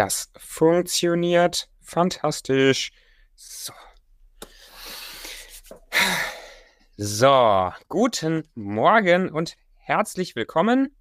Das 0.00 0.32
funktioniert 0.38 1.68
fantastisch. 1.82 2.90
So. 3.36 3.74
So, 6.96 7.70
guten 7.86 8.48
Morgen 8.54 9.28
und 9.28 9.58
herzlich 9.76 10.36
willkommen. 10.36 10.96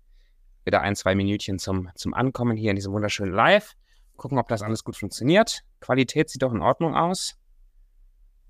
Wieder 0.66 0.82
ein, 0.82 0.98
zwei 0.98 1.16
Minütchen 1.16 1.60
zum, 1.60 1.90
zum 1.96 2.14
Ankommen 2.14 2.58
hier 2.58 2.72
in 2.72 2.76
diesem 2.76 2.92
wunderschönen 2.92 3.32
Live. 3.32 3.78
Gucken, 4.18 4.38
ob 4.38 4.50
das 4.50 4.64
alles 4.64 4.84
gut 4.84 4.98
funktioniert. 4.98 5.62
Qualität 5.80 6.30
sieht 6.30 6.42
doch 6.42 6.52
in 6.52 6.62
Ordnung 6.62 6.94
aus. 6.94 7.38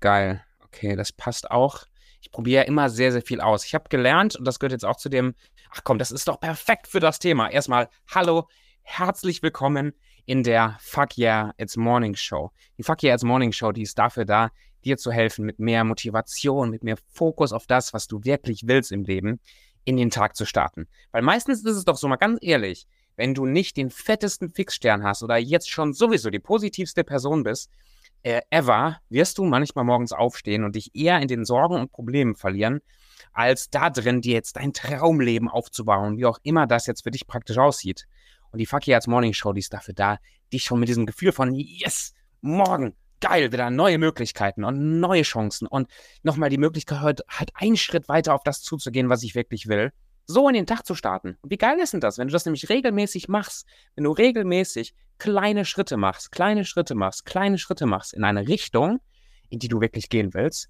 Geil. 0.00 0.44
Okay, 0.64 0.96
das 0.96 1.12
passt 1.12 1.48
auch. 1.48 1.84
Ich 2.20 2.32
probiere 2.32 2.64
immer 2.64 2.90
sehr, 2.90 3.12
sehr 3.12 3.22
viel 3.22 3.40
aus. 3.40 3.64
Ich 3.64 3.76
habe 3.76 3.88
gelernt, 3.88 4.34
und 4.34 4.44
das 4.46 4.58
gehört 4.58 4.72
jetzt 4.72 4.84
auch 4.84 4.96
zu 4.96 5.10
dem, 5.10 5.36
ach 5.70 5.82
komm, 5.84 5.98
das 5.98 6.10
ist 6.10 6.26
doch 6.26 6.40
perfekt 6.40 6.88
für 6.88 6.98
das 6.98 7.20
Thema. 7.20 7.48
Erstmal, 7.52 7.88
hallo, 8.08 8.48
herzlich 8.82 9.44
willkommen 9.44 9.94
in 10.30 10.44
der 10.44 10.76
Fuck 10.78 11.18
Yeah, 11.18 11.52
It's 11.58 11.76
Morning 11.76 12.14
Show. 12.14 12.52
Die 12.78 12.84
Fuck 12.84 13.02
Yeah, 13.02 13.14
It's 13.14 13.24
Morning 13.24 13.50
Show, 13.50 13.72
die 13.72 13.82
ist 13.82 13.98
dafür 13.98 14.24
da, 14.24 14.50
dir 14.84 14.96
zu 14.96 15.10
helfen, 15.10 15.44
mit 15.44 15.58
mehr 15.58 15.82
Motivation, 15.82 16.70
mit 16.70 16.84
mehr 16.84 16.98
Fokus 17.12 17.52
auf 17.52 17.66
das, 17.66 17.92
was 17.92 18.06
du 18.06 18.22
wirklich 18.22 18.68
willst 18.68 18.92
im 18.92 19.02
Leben, 19.02 19.40
in 19.84 19.96
den 19.96 20.08
Tag 20.08 20.36
zu 20.36 20.46
starten. 20.46 20.86
Weil 21.10 21.22
meistens 21.22 21.64
ist 21.64 21.74
es 21.76 21.84
doch 21.84 21.96
so 21.96 22.06
mal 22.06 22.14
ganz 22.14 22.38
ehrlich, 22.42 22.86
wenn 23.16 23.34
du 23.34 23.44
nicht 23.44 23.76
den 23.76 23.90
fettesten 23.90 24.50
Fixstern 24.50 25.02
hast 25.02 25.24
oder 25.24 25.36
jetzt 25.36 25.68
schon 25.68 25.94
sowieso 25.94 26.30
die 26.30 26.38
positivste 26.38 27.02
Person 27.02 27.42
bist, 27.42 27.68
äh, 28.22 28.42
ever, 28.50 29.00
wirst 29.08 29.36
du 29.36 29.44
manchmal 29.44 29.84
morgens 29.84 30.12
aufstehen 30.12 30.62
und 30.62 30.76
dich 30.76 30.94
eher 30.94 31.18
in 31.18 31.26
den 31.26 31.44
Sorgen 31.44 31.74
und 31.74 31.90
Problemen 31.90 32.36
verlieren, 32.36 32.82
als 33.32 33.68
da 33.68 33.90
drin 33.90 34.20
dir 34.20 34.34
jetzt 34.34 34.54
dein 34.54 34.72
Traumleben 34.74 35.48
aufzubauen, 35.48 36.18
wie 36.18 36.26
auch 36.26 36.38
immer 36.44 36.68
das 36.68 36.86
jetzt 36.86 37.02
für 37.02 37.10
dich 37.10 37.26
praktisch 37.26 37.58
aussieht. 37.58 38.06
Und 38.52 38.58
die 38.58 38.66
Fucky 38.66 38.94
als 38.94 39.06
Morning 39.06 39.32
Show, 39.32 39.52
die 39.52 39.60
ist 39.60 39.72
dafür 39.72 39.94
da, 39.94 40.18
dich 40.52 40.64
schon 40.64 40.80
mit 40.80 40.88
diesem 40.88 41.06
Gefühl 41.06 41.32
von 41.32 41.54
Yes, 41.54 42.14
morgen, 42.40 42.94
geil, 43.20 43.52
wieder 43.52 43.70
neue 43.70 43.98
Möglichkeiten 43.98 44.64
und 44.64 45.00
neue 45.00 45.22
Chancen 45.22 45.66
und 45.66 45.88
nochmal 46.22 46.50
die 46.50 46.58
Möglichkeit, 46.58 47.22
halt 47.28 47.50
einen 47.54 47.76
Schritt 47.76 48.08
weiter 48.08 48.34
auf 48.34 48.42
das 48.42 48.62
zuzugehen, 48.62 49.08
was 49.08 49.22
ich 49.22 49.34
wirklich 49.34 49.68
will, 49.68 49.92
so 50.26 50.48
in 50.48 50.54
den 50.54 50.66
Tag 50.66 50.86
zu 50.86 50.94
starten. 50.94 51.36
Und 51.40 51.50
wie 51.50 51.58
geil 51.58 51.78
ist 51.78 51.92
denn 51.92 52.00
das, 52.00 52.18
wenn 52.18 52.28
du 52.28 52.32
das 52.32 52.44
nämlich 52.44 52.68
regelmäßig 52.68 53.28
machst, 53.28 53.66
wenn 53.94 54.04
du 54.04 54.12
regelmäßig 54.12 54.94
kleine 55.18 55.64
Schritte 55.64 55.96
machst, 55.96 56.32
kleine 56.32 56.64
Schritte 56.64 56.94
machst, 56.94 57.26
kleine 57.26 57.58
Schritte 57.58 57.86
machst 57.86 58.14
in 58.14 58.24
eine 58.24 58.48
Richtung, 58.48 59.00
in 59.48 59.58
die 59.58 59.68
du 59.68 59.80
wirklich 59.80 60.08
gehen 60.08 60.32
willst, 60.32 60.68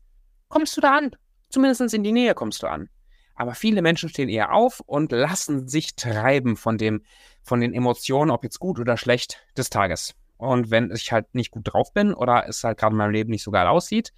kommst 0.48 0.77
du 0.77 0.81
da 0.81 0.97
an. 0.97 1.11
Zumindest 1.50 1.94
in 1.94 2.03
die 2.03 2.12
Nähe 2.12 2.34
kommst 2.34 2.62
du 2.62 2.67
an. 2.67 2.89
Aber 3.41 3.55
viele 3.55 3.80
Menschen 3.80 4.10
stehen 4.10 4.28
eher 4.28 4.52
auf 4.52 4.80
und 4.80 5.12
lassen 5.12 5.66
sich 5.66 5.96
treiben 5.96 6.58
von 6.58 6.77
dem, 6.77 7.02
von 7.42 7.62
den 7.62 7.72
Emotionen, 7.72 8.30
ob 8.30 8.44
jetzt 8.44 8.60
gut 8.60 8.78
oder 8.78 8.98
schlecht, 8.98 9.42
des 9.56 9.70
Tages. 9.70 10.14
Und 10.36 10.70
wenn 10.70 10.91
ich 10.91 11.10
halt 11.10 11.34
nicht 11.34 11.50
gut 11.50 11.72
drauf 11.72 11.94
bin 11.94 12.12
oder 12.12 12.47
es 12.47 12.62
halt 12.64 12.77
gerade 12.77 12.92
in 12.92 12.98
meinem 12.98 13.12
Leben 13.12 13.30
nicht 13.30 13.42
so 13.42 13.50
geil 13.50 13.66
aussieht, 13.66 14.12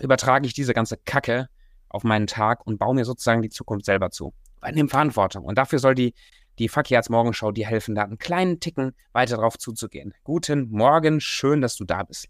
übertrage 0.00 0.46
ich 0.46 0.52
diese 0.52 0.74
ganze 0.74 0.98
Kacke 0.98 1.48
auf 1.88 2.04
meinen 2.04 2.26
Tag 2.26 2.66
und 2.66 2.76
baue 2.76 2.94
mir 2.94 3.06
sozusagen 3.06 3.40
die 3.40 3.48
Zukunft 3.48 3.86
selber 3.86 4.10
zu. 4.10 4.34
Dem 4.74 4.90
Verantwortung. 4.90 5.42
Und 5.46 5.56
dafür 5.56 5.78
soll 5.78 5.94
die, 5.94 6.12
die 6.58 6.68
Verkehrsmorgenschau 6.68 7.52
dir 7.52 7.66
helfen, 7.66 7.94
da 7.94 8.02
einen 8.02 8.18
kleinen 8.18 8.60
Ticken 8.60 8.94
weiter 9.12 9.38
drauf 9.38 9.56
zuzugehen. 9.56 10.12
Guten 10.24 10.68
Morgen, 10.68 11.22
schön, 11.22 11.62
dass 11.62 11.74
du 11.76 11.86
da 11.86 12.02
bist. 12.02 12.28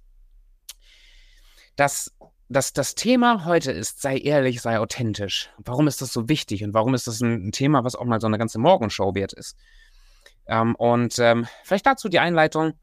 Das, 1.75 2.15
das, 2.49 2.73
das 2.73 2.95
Thema 2.95 3.45
heute 3.45 3.73
ist, 3.73 4.01
sei 4.01 4.19
ehrlich, 4.19 4.63
sei 4.63 4.79
authentisch. 4.79 5.51
Warum 5.59 5.89
ist 5.89 6.01
das 6.01 6.13
so 6.13 6.29
wichtig 6.29 6.63
und 6.65 6.75
warum 6.75 6.95
ist 6.95 7.07
das 7.07 7.21
ein, 7.21 7.49
ein 7.49 7.53
Thema, 7.53 7.85
was 7.85 7.97
auch 7.97 8.05
mal 8.05 8.21
so 8.21 8.27
eine 8.27 8.39
ganze 8.39 8.59
Morgenshow 8.59 9.15
wert 9.15 9.33
ist? 9.33 9.57
Ähm, 10.47 10.75
und 10.77 11.19
ähm, 11.19 11.47
vielleicht 11.65 11.87
dazu 11.87 12.09
die 12.09 12.21
Einleitung. 12.21 12.75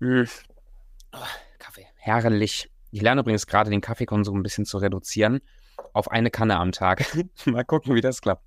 Hm. 0.00 0.28
Oh, 1.12 1.18
Kaffee, 1.58 1.86
herrlich. 1.96 2.70
Ich 2.90 3.02
lerne 3.02 3.20
übrigens 3.20 3.46
gerade 3.46 3.70
den 3.70 3.80
Kaffeekonsum 3.80 4.38
ein 4.38 4.42
bisschen 4.42 4.64
zu 4.64 4.78
reduzieren 4.78 5.40
auf 5.92 6.10
eine 6.10 6.30
Kanne 6.30 6.56
am 6.56 6.72
Tag. 6.72 7.04
Mal 7.44 7.64
gucken, 7.64 7.94
wie 7.94 8.00
das 8.00 8.20
klappt. 8.20 8.44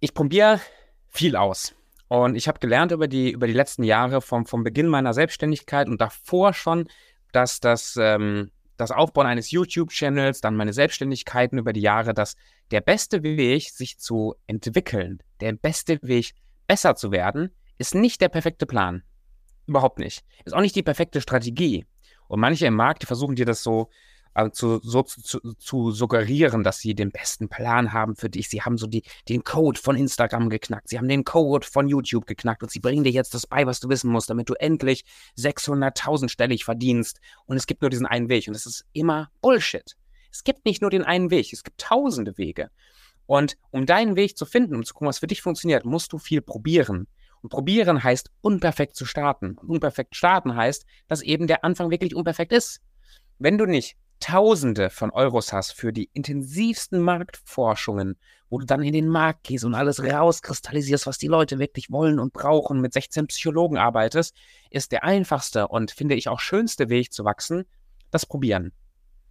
Ich 0.00 0.14
probiere 0.14 0.60
viel 1.08 1.36
aus. 1.36 1.74
Und 2.08 2.36
ich 2.36 2.48
habe 2.48 2.58
gelernt 2.58 2.92
über 2.92 3.06
die, 3.06 3.32
über 3.32 3.46
die 3.46 3.52
letzten 3.52 3.84
Jahre 3.84 4.22
vom, 4.22 4.46
vom 4.46 4.64
Beginn 4.64 4.88
meiner 4.88 5.12
Selbstständigkeit 5.12 5.88
und 5.88 6.00
davor 6.00 6.54
schon, 6.54 6.88
dass 7.32 7.60
das, 7.60 7.96
ähm, 8.00 8.50
das 8.76 8.90
Aufbauen 8.90 9.26
eines 9.26 9.50
YouTube-Channels, 9.50 10.40
dann 10.40 10.56
meine 10.56 10.72
Selbstständigkeiten 10.72 11.58
über 11.58 11.72
die 11.72 11.80
Jahre, 11.80 12.14
dass 12.14 12.36
der 12.70 12.80
beste 12.80 13.22
Weg, 13.22 13.70
sich 13.70 13.98
zu 13.98 14.34
entwickeln, 14.46 15.22
der 15.40 15.52
beste 15.52 15.98
Weg, 16.02 16.34
besser 16.66 16.94
zu 16.94 17.10
werden, 17.10 17.50
ist 17.78 17.94
nicht 17.94 18.20
der 18.20 18.28
perfekte 18.28 18.66
Plan. 18.66 19.02
Überhaupt 19.66 19.98
nicht. 19.98 20.24
Ist 20.44 20.54
auch 20.54 20.60
nicht 20.60 20.76
die 20.76 20.82
perfekte 20.82 21.20
Strategie. 21.20 21.86
Und 22.28 22.40
manche 22.40 22.66
im 22.66 22.74
Markt, 22.74 23.04
versuchen 23.04 23.36
dir 23.36 23.46
das 23.46 23.62
so, 23.62 23.90
äh, 24.38 24.50
zu, 24.52 24.78
so 24.82 25.02
zu, 25.02 25.40
zu, 25.58 25.90
suggerieren, 25.90 26.62
dass 26.62 26.78
sie 26.78 26.94
den 26.94 27.10
besten 27.10 27.48
Plan 27.48 27.92
haben 27.92 28.14
für 28.14 28.30
dich. 28.30 28.48
Sie 28.48 28.62
haben 28.62 28.78
so 28.78 28.86
die, 28.86 29.02
den 29.28 29.42
Code 29.42 29.80
von 29.80 29.96
Instagram 29.96 30.48
geknackt. 30.48 30.88
Sie 30.88 30.98
haben 30.98 31.08
den 31.08 31.24
Code 31.24 31.66
von 31.66 31.88
YouTube 31.88 32.26
geknackt 32.26 32.62
und 32.62 32.70
sie 32.70 32.78
bringen 32.78 33.02
dir 33.02 33.10
jetzt 33.10 33.34
das 33.34 33.46
bei, 33.46 33.66
was 33.66 33.80
du 33.80 33.88
wissen 33.88 34.10
musst, 34.10 34.30
damit 34.30 34.48
du 34.48 34.54
endlich 34.54 35.04
600.000 35.36 36.28
stellig 36.28 36.64
verdienst. 36.64 37.20
Und 37.46 37.56
es 37.56 37.66
gibt 37.66 37.82
nur 37.82 37.90
diesen 37.90 38.06
einen 38.06 38.28
Weg. 38.28 38.46
Und 38.46 38.54
es 38.54 38.64
ist 38.64 38.84
immer 38.92 39.30
Bullshit. 39.40 39.96
Es 40.30 40.44
gibt 40.44 40.64
nicht 40.64 40.82
nur 40.82 40.90
den 40.90 41.02
einen 41.02 41.30
Weg. 41.30 41.52
Es 41.52 41.64
gibt 41.64 41.80
tausende 41.80 42.38
Wege. 42.38 42.70
Und 43.26 43.56
um 43.70 43.86
deinen 43.86 44.14
Weg 44.14 44.38
zu 44.38 44.46
finden, 44.46 44.76
um 44.76 44.84
zu 44.84 44.94
gucken, 44.94 45.08
was 45.08 45.18
für 45.18 45.26
dich 45.26 45.42
funktioniert, 45.42 45.84
musst 45.84 46.12
du 46.12 46.18
viel 46.18 46.42
probieren. 46.42 47.08
Und 47.42 47.50
probieren 47.50 48.02
heißt, 48.02 48.30
unperfekt 48.40 48.94
zu 48.94 49.04
starten. 49.04 49.56
Und 49.58 49.68
unperfekt 49.68 50.16
starten 50.16 50.54
heißt, 50.54 50.86
dass 51.08 51.22
eben 51.22 51.46
der 51.46 51.64
Anfang 51.64 51.90
wirklich 51.90 52.14
unperfekt 52.14 52.52
ist. 52.52 52.80
Wenn 53.38 53.58
du 53.58 53.66
nicht 53.66 53.96
Tausende 54.20 54.90
von 54.90 55.10
Euros 55.10 55.52
hast 55.52 55.72
für 55.72 55.92
die 55.92 56.10
intensivsten 56.12 57.00
Marktforschungen, 57.00 58.16
wo 58.50 58.58
du 58.58 58.66
dann 58.66 58.82
in 58.82 58.92
den 58.92 59.08
Markt 59.08 59.44
gehst 59.44 59.64
und 59.64 59.74
alles 59.74 60.02
rauskristallisierst, 60.02 61.06
was 61.06 61.18
die 61.18 61.28
Leute 61.28 61.58
wirklich 61.58 61.90
wollen 61.90 62.18
und 62.18 62.32
brauchen, 62.32 62.80
mit 62.80 62.92
16 62.92 63.26
Psychologen 63.28 63.76
arbeitest, 63.76 64.34
ist 64.70 64.92
der 64.92 65.04
einfachste 65.04 65.68
und 65.68 65.90
finde 65.90 66.14
ich 66.14 66.28
auch 66.28 66.40
schönste 66.40 66.88
Weg 66.88 67.12
zu 67.12 67.24
wachsen, 67.24 67.64
das 68.10 68.26
Probieren. 68.26 68.72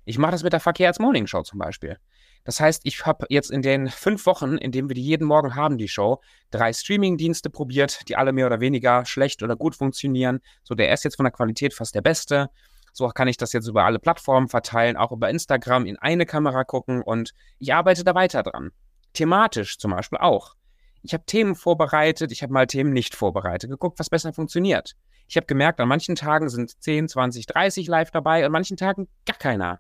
Ich 0.06 0.18
mache 0.18 0.32
das 0.32 0.44
mit 0.44 0.54
der 0.54 0.62
Verkehrs-Morning-Show 0.62 1.44
zum 1.44 1.60
Beispiel. 1.60 1.98
Das 2.46 2.62
heißt, 2.62 2.84
ich 2.86 3.06
habe 3.06 3.26
jetzt 3.30 3.52
in 3.52 3.62
den 3.62 3.90
fünf 3.90 4.26
Wochen, 4.26 4.58
in 4.58 4.72
denen 4.72 4.90
wir 4.90 4.94
die 4.94 5.04
jeden 5.04 5.28
Morgen 5.28 5.56
haben, 5.56 5.78
die 5.78 5.90
Show, 5.90 6.22
drei 6.50 6.72
Streaming-Dienste 6.72 7.50
probiert, 7.50 8.08
die 8.08 8.16
alle 8.16 8.32
mehr 8.32 8.46
oder 8.46 8.62
weniger 8.62 9.04
schlecht 9.04 9.44
oder 9.44 9.58
gut 9.58 9.76
funktionieren. 9.76 10.40
So, 10.64 10.74
der 10.74 10.94
ist 10.94 11.04
jetzt 11.04 11.18
von 11.18 11.26
der 11.26 11.34
Qualität 11.34 11.74
fast 11.74 11.94
der 11.94 12.02
beste. 12.02 12.50
So 12.98 13.08
kann 13.10 13.28
ich 13.28 13.38
das 13.38 13.54
jetzt 13.54 13.68
über 13.68 13.86
alle 13.86 14.00
Plattformen 14.00 14.48
verteilen, 14.48 14.98
auch 14.98 15.12
über 15.12 15.30
Instagram 15.30 15.86
in 15.86 15.98
eine 15.98 16.26
Kamera 16.26 16.64
gucken 16.64 17.04
und 17.04 17.32
ich 17.60 17.72
arbeite 17.72 18.04
da 18.04 18.16
weiter 18.16 18.42
dran. 18.42 18.72
Thematisch 19.14 19.78
zum 19.78 19.92
Beispiel 19.92 20.18
auch. 20.18 20.56
Ich 21.04 21.14
habe 21.14 21.24
Themen 21.26 21.54
vorbereitet, 21.54 22.32
ich 22.32 22.42
habe 22.42 22.54
mal 22.54 22.66
Themen 22.66 22.94
nicht 22.94 23.16
vorbereitet, 23.16 23.70
geguckt, 23.70 24.00
was 24.00 24.10
besser 24.10 24.34
funktioniert. 24.34 24.96
Ich 25.28 25.38
habe 25.38 25.46
gemerkt, 25.46 25.80
an 25.80 25.88
manchen 25.88 26.16
Tagen 26.16 26.50
sind 26.50 26.82
10, 26.82 27.08
20, 27.08 27.46
30 27.46 27.88
live 27.88 28.10
dabei, 28.10 28.44
an 28.44 28.52
manchen 28.52 28.78
Tagen 28.78 29.08
gar 29.26 29.38
keiner 29.38 29.80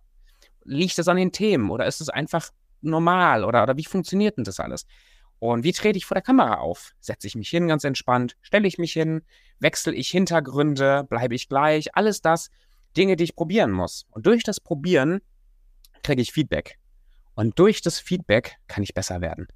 liegt 0.68 1.00
es 1.00 1.08
an 1.08 1.18
den 1.18 1.32
Themen 1.32 1.72
oder 1.72 1.86
ist 1.86 2.02
es 2.02 2.10
einfach 2.10 2.50
normal 2.82 3.44
oder, 3.44 3.64
oder 3.64 3.78
wie 3.78 3.86
funktioniert 3.86 4.38
denn 4.38 4.44
das 4.44 4.60
alles? 4.60 4.86
Und 5.40 5.64
wie 5.64 5.72
trete 5.72 5.98
ich 5.98 6.06
vor 6.06 6.16
der 6.16 6.24
Kamera 6.24 6.56
auf? 6.56 6.94
Setze 7.00 7.28
ich 7.28 7.36
mich 7.36 7.50
hin 7.50 7.68
ganz 7.68 7.84
entspannt? 7.84 8.36
Stelle 8.42 8.68
ich 8.68 8.78
mich 8.78 8.94
hin? 8.94 9.22
Wechsle 9.60 9.94
ich 9.94 10.10
Hintergründe? 10.10 11.06
Bleibe 11.10 11.36
ich 11.36 11.48
gleich? 11.48 11.96
Alles 11.96 12.22
das 12.22 12.50
Dinge, 12.97 13.16
die 13.16 13.25
ich 13.25 13.35
probieren 13.35 13.72
muss. 13.72 14.06
Und 14.09 14.25
durch 14.25 14.44
das 14.44 14.59
Probieren 14.59 15.22
kriege 16.03 16.22
ich 16.22 16.31
Feedback. 16.31 16.78
Und 17.35 17.59
durch 17.59 17.81
das 17.81 18.00
Feedback 18.00 18.58
kann 18.68 18.84
ich 18.84 18.94
besser 18.94 19.22
werden. 19.22 19.47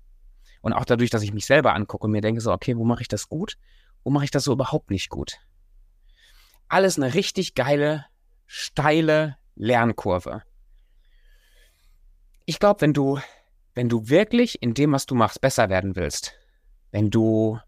Und 0.62 0.74
auch 0.74 0.86
dadurch, 0.86 1.10
dass 1.10 1.24
ich 1.24 1.34
mich 1.34 1.46
selber 1.46 1.74
angucke 1.74 2.06
und 2.06 2.12
mir 2.12 2.22
denke 2.22 2.42
so, 2.42 2.52
okay, 2.52 2.78
wo 2.78 2.86
mache 2.86 3.02
ich 3.02 3.08
das 3.08 3.28
gut? 3.28 3.58
Wo 4.04 4.12
mache 4.12 4.26
ich 4.26 4.32
das 4.32 4.44
so 4.44 4.54
überhaupt 4.54 4.92
nicht 4.92 5.10
gut? 5.10 5.40
Alles 6.68 6.98
eine 6.98 7.14
richtig 7.16 7.56
geile, 7.56 8.06
steile 8.46 9.38
Lernkurve 9.56 10.44
ich 12.52 12.60
glaube, 12.60 12.82
wenn 12.82 12.94
du, 12.94 13.20
wenn 13.76 13.88
du 13.88 14.10
wirklich 14.10 14.62
in 14.62 14.74
dem, 14.74 14.92
was 14.92 15.06
du 15.06 15.16
machst, 15.16 15.40
besser 15.40 15.70
werden 15.70 15.96
willst, 15.96 16.34
wenn 16.92 17.10
du 17.10 17.60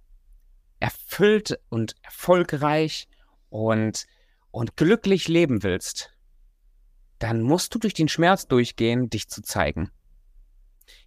erfüllt 0.80 1.57
und 1.69 1.95
erfolgreich 2.01 3.07
und, 3.50 4.06
und 4.53 4.77
glücklich 4.77 5.27
leben 5.27 5.63
willst, 5.63 6.13
dann 7.17 7.41
musst 7.41 7.73
du 7.73 7.79
durch 7.79 7.95
den 7.95 8.07
Schmerz 8.07 8.47
durchgehen, 8.47 9.09
dich 9.09 9.27
zu 9.27 9.41
zeigen. 9.41 9.89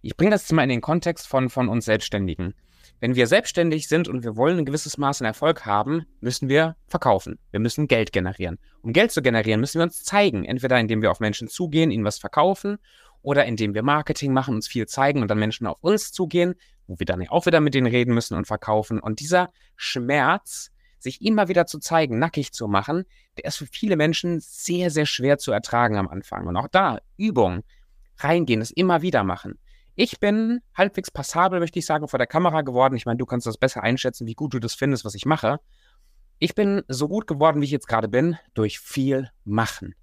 Ich 0.01 0.17
bringe 0.17 0.31
das 0.31 0.43
jetzt 0.43 0.51
mal 0.51 0.63
in 0.63 0.69
den 0.69 0.81
Kontext 0.81 1.27
von, 1.27 1.49
von 1.49 1.69
uns 1.69 1.85
Selbstständigen. 1.85 2.53
Wenn 2.99 3.15
wir 3.15 3.25
selbstständig 3.25 3.87
sind 3.87 4.09
und 4.09 4.23
wir 4.23 4.35
wollen 4.35 4.57
ein 4.57 4.65
gewisses 4.65 4.97
Maß 4.97 5.21
an 5.21 5.27
Erfolg 5.27 5.65
haben, 5.65 6.05
müssen 6.19 6.49
wir 6.49 6.75
verkaufen. 6.87 7.39
Wir 7.51 7.59
müssen 7.61 7.87
Geld 7.87 8.11
generieren. 8.11 8.59
Um 8.81 8.91
Geld 8.91 9.11
zu 9.11 9.21
generieren, 9.21 9.61
müssen 9.61 9.79
wir 9.79 9.83
uns 9.83 10.03
zeigen. 10.03 10.43
Entweder 10.43 10.77
indem 10.79 11.01
wir 11.01 11.11
auf 11.11 11.19
Menschen 11.19 11.47
zugehen, 11.47 11.89
ihnen 11.89 12.03
was 12.03 12.17
verkaufen 12.17 12.79
oder 13.21 13.45
indem 13.45 13.73
wir 13.73 13.83
Marketing 13.83 14.33
machen, 14.33 14.55
uns 14.55 14.67
viel 14.67 14.87
zeigen 14.87 15.21
und 15.21 15.29
dann 15.29 15.39
Menschen 15.39 15.67
auf 15.67 15.77
uns 15.81 16.11
zugehen, 16.11 16.55
wo 16.87 16.99
wir 16.99 17.05
dann 17.05 17.25
auch 17.29 17.45
wieder 17.45 17.61
mit 17.61 17.75
denen 17.75 17.87
reden 17.87 18.13
müssen 18.13 18.35
und 18.35 18.45
verkaufen. 18.45 18.99
Und 18.99 19.21
dieser 19.21 19.51
Schmerz, 19.77 20.71
sich 20.99 21.21
immer 21.21 21.47
wieder 21.47 21.65
zu 21.65 21.79
zeigen, 21.79 22.19
nackig 22.19 22.51
zu 22.51 22.67
machen, 22.67 23.05
der 23.37 23.45
ist 23.45 23.57
für 23.57 23.65
viele 23.65 23.95
Menschen 23.95 24.39
sehr, 24.39 24.89
sehr 24.89 25.05
schwer 25.05 25.37
zu 25.37 25.51
ertragen 25.51 25.97
am 25.97 26.07
Anfang. 26.07 26.47
Und 26.47 26.57
auch 26.57 26.67
da 26.67 26.99
Übung, 27.17 27.63
reingehen, 28.19 28.59
das 28.59 28.71
immer 28.71 29.01
wieder 29.01 29.23
machen. 29.23 29.59
Ich 29.95 30.19
bin 30.19 30.59
halbwegs 30.75 31.09
passabel, 31.09 31.59
möchte 31.59 31.79
ich 31.79 31.85
sagen, 31.85 32.07
vor 32.07 32.19
der 32.19 32.27
Kamera 32.27 32.61
geworden. 32.61 32.95
Ich 32.95 33.05
meine, 33.05 33.17
du 33.17 33.25
kannst 33.25 33.47
das 33.47 33.57
besser 33.57 33.83
einschätzen, 33.83 34.27
wie 34.27 34.35
gut 34.35 34.53
du 34.53 34.59
das 34.59 34.75
findest, 34.75 35.05
was 35.05 35.15
ich 35.15 35.25
mache. 35.25 35.59
Ich 36.39 36.53
bin 36.53 36.83
so 36.87 37.07
gut 37.07 37.25
geworden, 37.25 37.61
wie 37.61 37.65
ich 37.65 37.71
jetzt 37.71 37.87
gerade 37.87 38.07
bin, 38.07 38.37
durch 38.53 38.79
viel 38.79 39.31
Machen. 39.43 39.95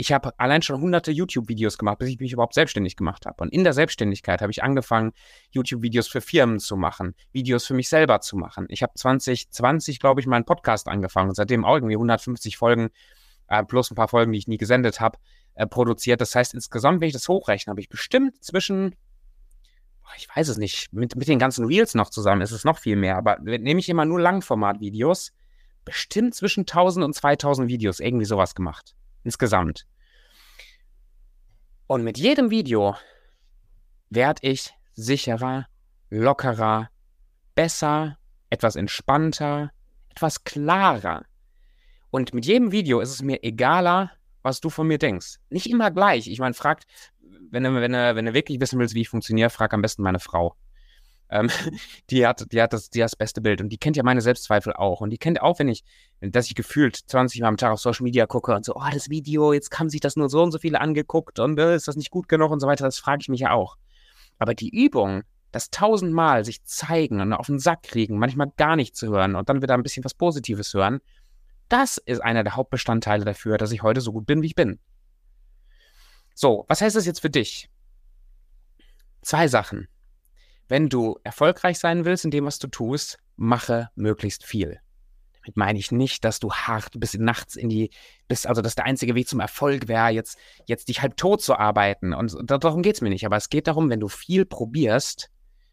Ich 0.00 0.12
habe 0.12 0.32
allein 0.38 0.62
schon 0.62 0.80
hunderte 0.80 1.12
YouTube-Videos 1.12 1.76
gemacht, 1.76 1.98
bis 1.98 2.08
ich 2.08 2.20
mich 2.20 2.32
überhaupt 2.32 2.54
selbstständig 2.54 2.96
gemacht 2.96 3.26
habe. 3.26 3.36
Und 3.42 3.52
in 3.52 3.64
der 3.64 3.74
Selbstständigkeit 3.74 4.40
habe 4.40 4.50
ich 4.50 4.62
angefangen, 4.62 5.12
YouTube-Videos 5.50 6.08
für 6.08 6.22
Firmen 6.22 6.58
zu 6.58 6.78
machen, 6.78 7.14
Videos 7.32 7.66
für 7.66 7.74
mich 7.74 7.90
selber 7.90 8.22
zu 8.22 8.38
machen. 8.38 8.64
Ich 8.70 8.82
habe 8.82 8.94
2020, 8.94 10.00
glaube 10.00 10.22
ich, 10.22 10.26
meinen 10.26 10.46
Podcast 10.46 10.88
angefangen 10.88 11.28
und 11.28 11.34
seitdem 11.34 11.66
auch 11.66 11.74
irgendwie 11.74 11.96
150 11.96 12.56
Folgen, 12.56 12.88
äh, 13.48 13.62
plus 13.62 13.90
ein 13.90 13.94
paar 13.94 14.08
Folgen, 14.08 14.32
die 14.32 14.38
ich 14.38 14.48
nie 14.48 14.56
gesendet 14.56 15.00
habe, 15.00 15.18
äh, 15.52 15.66
produziert. 15.66 16.22
Das 16.22 16.34
heißt, 16.34 16.54
insgesamt, 16.54 17.02
wenn 17.02 17.08
ich 17.08 17.12
das 17.12 17.28
hochrechne, 17.28 17.70
habe 17.70 17.82
ich 17.82 17.90
bestimmt 17.90 18.42
zwischen 18.42 18.96
ich 20.16 20.34
weiß 20.34 20.48
es 20.48 20.56
nicht, 20.56 20.94
mit, 20.94 21.14
mit 21.14 21.28
den 21.28 21.38
ganzen 21.38 21.66
Reels 21.66 21.94
noch 21.94 22.08
zusammen 22.08 22.40
ist 22.40 22.52
es 22.52 22.64
noch 22.64 22.78
viel 22.78 22.96
mehr, 22.96 23.16
aber 23.16 23.38
nehme 23.38 23.78
ich 23.78 23.88
immer 23.90 24.06
nur 24.06 24.18
Langformat-Videos, 24.18 25.32
bestimmt 25.84 26.34
zwischen 26.34 26.62
1000 26.62 27.04
und 27.04 27.14
2000 27.14 27.68
Videos, 27.68 28.00
irgendwie 28.00 28.24
sowas 28.24 28.54
gemacht. 28.54 28.94
Insgesamt. 29.24 29.86
Und 31.86 32.04
mit 32.04 32.18
jedem 32.18 32.50
Video 32.50 32.96
werde 34.10 34.40
ich 34.42 34.72
sicherer, 34.94 35.66
lockerer, 36.08 36.88
besser, 37.54 38.18
etwas 38.48 38.76
entspannter, 38.76 39.72
etwas 40.10 40.44
klarer. 40.44 41.24
Und 42.10 42.34
mit 42.34 42.46
jedem 42.46 42.72
Video 42.72 43.00
ist 43.00 43.10
es 43.10 43.22
mir 43.22 43.42
egaler, 43.42 44.10
was 44.42 44.60
du 44.60 44.70
von 44.70 44.86
mir 44.86 44.98
denkst. 44.98 45.36
Nicht 45.48 45.66
immer 45.66 45.90
gleich. 45.90 46.26
Ich 46.26 46.38
meine, 46.38 46.54
fragt, 46.54 46.86
wenn 47.50 47.64
du, 47.64 47.74
wenn, 47.74 47.92
du, 47.92 48.16
wenn 48.16 48.26
du 48.26 48.34
wirklich 48.34 48.60
wissen 48.60 48.78
willst, 48.78 48.94
wie 48.94 49.02
ich 49.02 49.08
funktioniere, 49.08 49.50
frag 49.50 49.72
am 49.74 49.82
besten 49.82 50.02
meine 50.02 50.20
Frau. 50.20 50.56
Ähm, 51.30 51.48
die, 52.10 52.26
hat, 52.26 52.52
die, 52.52 52.60
hat 52.60 52.72
das, 52.72 52.90
die 52.90 53.02
hat 53.02 53.10
das 53.10 53.16
beste 53.16 53.40
Bild 53.40 53.60
und 53.60 53.68
die 53.70 53.78
kennt 53.78 53.96
ja 53.96 54.02
meine 54.02 54.20
Selbstzweifel 54.20 54.72
auch. 54.72 55.00
Und 55.00 55.10
die 55.10 55.18
kennt 55.18 55.40
auch, 55.40 55.58
wenn 55.58 55.68
ich, 55.68 55.84
dass 56.20 56.46
ich 56.46 56.54
gefühlt 56.54 56.96
20 56.96 57.40
Mal 57.40 57.48
am 57.48 57.56
Tag 57.56 57.72
auf 57.72 57.80
Social 57.80 58.04
Media 58.04 58.26
gucke 58.26 58.54
und 58.54 58.64
so, 58.64 58.74
oh, 58.74 58.90
das 58.92 59.08
Video, 59.10 59.52
jetzt 59.52 59.78
haben 59.78 59.88
sich 59.88 60.00
das 60.00 60.16
nur 60.16 60.28
so 60.28 60.42
und 60.42 60.52
so 60.52 60.58
viele 60.58 60.80
angeguckt 60.80 61.38
und 61.38 61.58
äh, 61.58 61.76
ist 61.76 61.88
das 61.88 61.96
nicht 61.96 62.10
gut 62.10 62.28
genug 62.28 62.50
und 62.50 62.60
so 62.60 62.66
weiter, 62.66 62.84
das 62.84 62.98
frage 62.98 63.22
ich 63.22 63.28
mich 63.28 63.40
ja 63.40 63.52
auch. 63.52 63.76
Aber 64.38 64.54
die 64.54 64.70
Übung, 64.70 65.22
das 65.52 65.70
tausendmal 65.70 66.44
sich 66.44 66.62
zeigen 66.64 67.20
und 67.20 67.32
auf 67.32 67.46
den 67.46 67.58
Sack 67.58 67.82
kriegen, 67.82 68.18
manchmal 68.18 68.52
gar 68.56 68.76
nicht 68.76 68.96
zu 68.96 69.08
hören 69.08 69.34
und 69.34 69.48
dann 69.48 69.62
wieder 69.62 69.74
ein 69.74 69.82
bisschen 69.82 70.04
was 70.04 70.14
Positives 70.14 70.74
hören, 70.74 71.00
das 71.68 71.98
ist 71.98 72.20
einer 72.20 72.42
der 72.42 72.56
Hauptbestandteile 72.56 73.24
dafür, 73.24 73.56
dass 73.56 73.70
ich 73.72 73.82
heute 73.82 74.00
so 74.00 74.12
gut 74.12 74.26
bin, 74.26 74.42
wie 74.42 74.46
ich 74.46 74.54
bin. 74.54 74.80
So, 76.34 76.64
was 76.68 76.80
heißt 76.80 76.96
das 76.96 77.06
jetzt 77.06 77.20
für 77.20 77.30
dich? 77.30 77.70
Zwei 79.22 79.46
Sachen. 79.46 79.88
Wenn 80.70 80.88
du 80.88 81.18
erfolgreich 81.24 81.80
sein 81.80 82.04
willst 82.04 82.24
in 82.24 82.30
dem, 82.30 82.46
was 82.46 82.60
du 82.60 82.68
tust, 82.68 83.18
mache 83.34 83.90
möglichst 83.96 84.44
viel. 84.44 84.78
Damit 85.42 85.56
meine 85.56 85.78
ich 85.80 85.90
nicht, 85.90 86.24
dass 86.24 86.38
du 86.38 86.52
hart 86.52 86.92
bis 87.00 87.14
nachts 87.14 87.56
in 87.56 87.68
die, 87.68 87.90
bist, 88.28 88.46
also 88.46 88.62
dass 88.62 88.76
der 88.76 88.84
einzige 88.84 89.16
Weg 89.16 89.26
zum 89.26 89.40
Erfolg 89.40 89.88
wäre, 89.88 90.10
jetzt, 90.10 90.38
jetzt 90.66 90.86
dich 90.86 91.02
halb 91.02 91.16
tot 91.16 91.42
zu 91.42 91.56
arbeiten. 91.56 92.14
Und 92.14 92.36
darum 92.46 92.82
geht 92.82 92.94
es 92.94 93.00
mir 93.00 93.08
nicht. 93.08 93.26
Aber 93.26 93.36
es 93.36 93.48
geht 93.48 93.66
darum, 93.66 93.90
wenn 93.90 93.98
du 93.98 94.06
viel 94.06 94.44
probierst, 94.44 95.28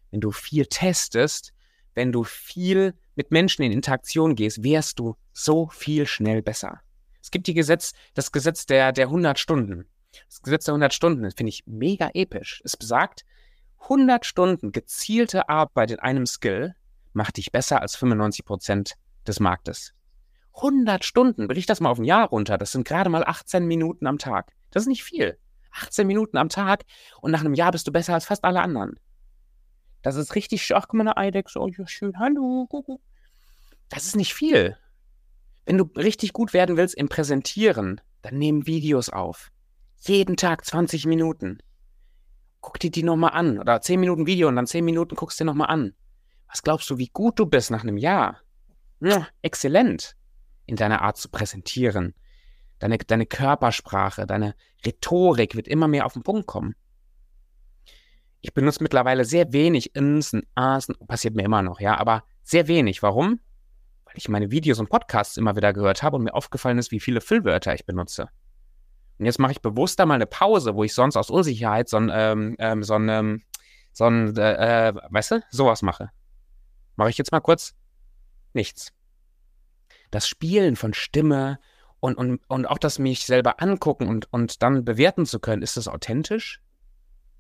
wenn 0.10 0.20
du 0.20 0.32
viel 0.32 0.66
testest, 0.66 1.54
wenn 1.94 2.12
du 2.12 2.24
viel 2.24 2.96
mit 3.14 3.30
Menschen 3.30 3.62
in 3.62 3.72
Interaktion 3.72 4.34
gehst, 4.34 4.64
wärst 4.64 4.98
du 4.98 5.16
so 5.32 5.68
viel 5.68 6.08
schnell 6.08 6.42
besser. 6.42 6.82
Es 7.22 7.30
gibt 7.30 7.46
die 7.46 7.54
Gesetz, 7.54 7.94
das 8.16 8.32
Gesetz 8.32 8.66
der, 8.66 8.94
der 8.94 9.06
100 9.06 9.38
Stunden. 9.38 9.86
Das 10.28 10.42
Gesetz 10.42 10.66
der 10.66 10.74
100 10.74 10.92
Stunden, 10.92 11.22
das 11.22 11.36
finde 11.36 11.50
ich 11.50 11.68
mega 11.68 12.10
episch. 12.16 12.64
Es 12.66 12.76
besagt, 12.76 13.26
100 13.82 14.26
Stunden 14.26 14.72
gezielte 14.72 15.50
Arbeit 15.50 15.92
in 15.92 16.00
einem 16.00 16.26
Skill 16.26 16.76
macht 17.14 17.38
dich 17.38 17.52
besser 17.52 17.82
als 17.82 17.96
95 17.96 18.46
Prozent 18.46 18.94
des 19.26 19.40
Marktes. 19.40 19.94
100 20.56 21.06
Stunden, 21.06 21.48
brich 21.48 21.66
das 21.66 21.80
mal 21.80 21.90
auf 21.90 22.00
ein 22.00 22.04
Jahr 22.04 22.28
runter, 22.28 22.58
das 22.58 22.72
sind 22.72 22.88
gerade 22.88 23.10
mal 23.10 23.24
18 23.24 23.66
Minuten 23.66 24.08
am 24.08 24.18
Tag. 24.18 24.54
Das 24.72 24.84
ist 24.84 24.88
nicht 24.88 25.04
viel. 25.04 25.38
18 25.72 26.08
Minuten 26.08 26.38
am 26.38 26.50
Tag 26.50 26.84
und 27.22 27.32
nach 27.32 27.42
einem 27.42 27.54
Jahr 27.54 27.72
bist 27.72 27.88
du 27.88 27.92
besser 27.92 28.14
als 28.14 28.26
fast 28.26 28.44
alle 28.44 28.62
anderen. 28.62 29.00
Das 30.02 30.16
ist 30.16 30.36
richtig 30.36 30.64
schön. 30.64 30.78
Ach, 30.78 30.88
guck 30.88 30.94
mal, 30.94 31.02
eine 31.02 31.18
Eidechse. 31.18 31.60
Oh, 31.60 31.68
ja, 31.68 31.88
schön. 31.88 32.18
Hallo. 32.18 32.66
Kuckuck. 32.70 33.02
Das 33.90 34.06
ist 34.06 34.16
nicht 34.16 34.34
viel. 34.34 34.78
Wenn 35.66 35.78
du 35.78 35.84
richtig 35.96 36.34
gut 36.34 36.54
werden 36.54 36.78
willst 36.78 36.96
im 36.96 37.10
Präsentieren, 37.10 38.00
dann 38.22 38.38
nehmen 38.38 38.68
Videos 38.68 39.10
auf. 39.10 39.52
Jeden 40.00 40.38
Tag 40.38 40.66
20 40.66 41.06
Minuten. 41.06 41.58
Guck 42.62 42.80
dir 42.80 42.92
die 42.92 43.04
nochmal 43.04 43.32
an. 43.32 43.60
Oder 43.60 43.82
10 43.82 44.00
Minuten 44.00 44.26
Video 44.26 44.48
und 44.48 44.56
dann 44.56 44.68
10 44.68 44.84
Minuten 44.84 45.16
guckst 45.16 45.40
du 45.40 45.44
dir 45.44 45.48
nochmal 45.48 45.70
an. 45.70 45.94
Was 46.48 46.64
glaubst 46.64 46.90
du, 46.90 46.98
wie 46.98 47.10
gut 47.10 47.40
du 47.40 47.46
bist 47.46 47.72
nach 47.72 47.84
einem 47.84 47.98
Jahr? 47.98 48.42
Ja, 49.00 49.28
exzellent 49.42 50.16
in 50.66 50.76
deiner 50.76 51.02
Art 51.02 51.18
zu 51.18 51.30
präsentieren. 51.30 52.14
Deine, 52.80 52.98
deine 52.98 53.26
Körpersprache, 53.26 54.28
deine 54.28 54.56
Rhetorik 54.86 55.56
wird 55.56 55.68
immer 55.68 55.88
mehr 55.88 56.06
auf 56.06 56.14
den 56.14 56.24
Punkt 56.24 56.46
kommen. 56.46 56.76
Ich 58.42 58.54
benutze 58.54 58.84
mittlerweile 58.84 59.26
sehr 59.26 59.52
wenig 59.52 59.96
Ins 59.96 60.34
und 60.34 60.46
As, 60.54 60.88
passiert 61.08 61.36
mir 61.36 61.44
immer 61.44 61.64
noch, 61.64 61.80
ja, 61.80 61.98
aber 61.98 62.24
sehr 62.44 62.68
wenig. 62.68 63.02
Warum? 63.02 63.40
Weil 64.06 64.14
ich 64.16 64.30
meine 64.30 64.52
Videos 64.52 64.80
und 64.80 64.90
Podcasts 64.90 65.38
immer 65.38 65.56
wieder 65.56 65.74
gehört 65.74 66.04
habe 66.04 66.18
und 66.18 66.24
mir 66.24 66.34
aufgefallen 66.34 66.78
ist, 66.78 66.92
wie 66.92 67.00
viele 67.00 67.20
Füllwörter 67.20 67.74
ich 67.74 67.86
benutze. 67.86 68.30
Und 69.20 69.26
jetzt 69.26 69.40
mache 69.40 69.54
ich 69.54 69.62
bewusst 69.62 70.00
da 70.00 70.06
mal 70.06 70.16
eine 70.16 70.28
Pause, 70.28 70.76
wo 70.76 70.84
ich 70.84 70.94
sonst 70.94 71.18
aus 71.18 71.30
Unsicherheit 71.30 71.90
so 71.90 71.98
ein, 71.98 72.12
ähm, 72.14 72.56
ähm, 72.60 72.84
so 72.84 72.96
ein, 72.96 73.10
ähm, 73.10 73.44
so 73.92 74.06
ein 74.06 74.36
äh, 74.38 74.90
äh, 74.90 74.94
weißt 75.10 75.32
du, 75.32 75.42
sowas 75.50 75.82
mache. 75.82 76.12
Mache 76.96 77.10
ich 77.10 77.18
jetzt 77.18 77.32
mal 77.32 77.40
kurz 77.40 77.74
nichts. 78.54 78.94
Das 80.12 80.28
Spielen 80.28 80.76
von 80.76 80.94
Stimme 80.94 81.60
und, 82.00 82.16
und, 82.16 82.42
und 82.48 82.66
auch 82.68 82.78
das 82.78 83.00
mich 83.00 83.26
selber 83.26 83.62
angucken 83.62 84.08
und, 84.08 84.32
und 84.32 84.62
dann 84.62 84.86
bewerten 84.86 85.26
zu 85.26 85.40
können, 85.40 85.64
ist 85.64 85.78
das 85.78 85.88
authentisch? 85.88 86.62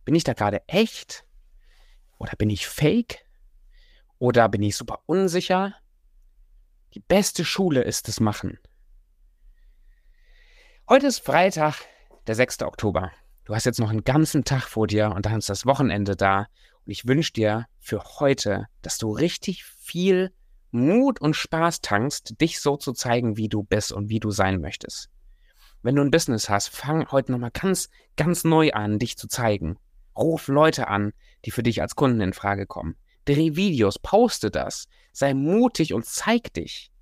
Bin 0.03 0.15
ich 0.15 0.23
da 0.23 0.33
gerade 0.33 0.67
echt? 0.67 1.25
Oder 2.17 2.33
bin 2.37 2.49
ich 2.49 2.67
fake? 2.67 3.25
Oder 4.19 4.49
bin 4.49 4.63
ich 4.63 4.75
super 4.75 5.01
unsicher? 5.05 5.75
Die 6.93 6.99
beste 6.99 7.45
Schule 7.45 7.83
ist 7.83 8.07
das 8.07 8.19
Machen. 8.19 8.57
Heute 10.89 11.07
ist 11.07 11.19
Freitag, 11.19 11.81
der 12.27 12.35
6. 12.35 12.61
Oktober. 12.61 13.11
Du 13.43 13.53
hast 13.53 13.65
jetzt 13.65 13.81
noch 13.81 13.89
einen 13.89 14.05
ganzen 14.05 14.45
Tag 14.45 14.69
vor 14.69 14.87
dir 14.87 15.11
und 15.13 15.25
dann 15.25 15.39
ist 15.39 15.49
das 15.49 15.65
Wochenende 15.65 16.15
da. 16.15 16.47
Und 16.85 16.91
ich 16.91 17.05
wünsche 17.05 17.33
dir 17.33 17.65
für 17.77 18.01
heute, 18.21 18.67
dass 18.83 18.97
du 18.97 19.11
richtig 19.11 19.65
viel 19.65 20.31
Mut 20.71 21.19
und 21.19 21.35
Spaß 21.35 21.81
tankst, 21.81 22.39
dich 22.39 22.61
so 22.61 22.77
zu 22.77 22.93
zeigen, 22.93 23.35
wie 23.35 23.49
du 23.49 23.63
bist 23.63 23.91
und 23.91 24.07
wie 24.07 24.21
du 24.21 24.31
sein 24.31 24.61
möchtest. 24.61 25.09
Wenn 25.81 25.97
du 25.97 26.03
ein 26.03 26.09
Business 26.09 26.47
hast, 26.47 26.69
fang 26.69 27.11
heute 27.11 27.33
nochmal 27.33 27.51
ganz, 27.51 27.89
ganz 28.15 28.45
neu 28.45 28.71
an, 28.71 28.97
dich 28.97 29.17
zu 29.17 29.27
zeigen. 29.27 29.77
Ruf 30.17 30.47
Leute 30.47 30.87
an, 30.87 31.11
die 31.43 31.51
für 31.51 31.63
dich 31.63 31.81
als 31.81 31.97
Kunden 31.97 32.21
in 32.21 32.31
Frage 32.31 32.65
kommen. 32.65 32.95
Dreh 33.25 33.57
Videos, 33.57 33.99
poste 33.99 34.51
das. 34.51 34.87
Sei 35.11 35.33
mutig 35.33 35.93
und 35.93 36.05
zeig 36.05 36.53
dich. 36.53 36.93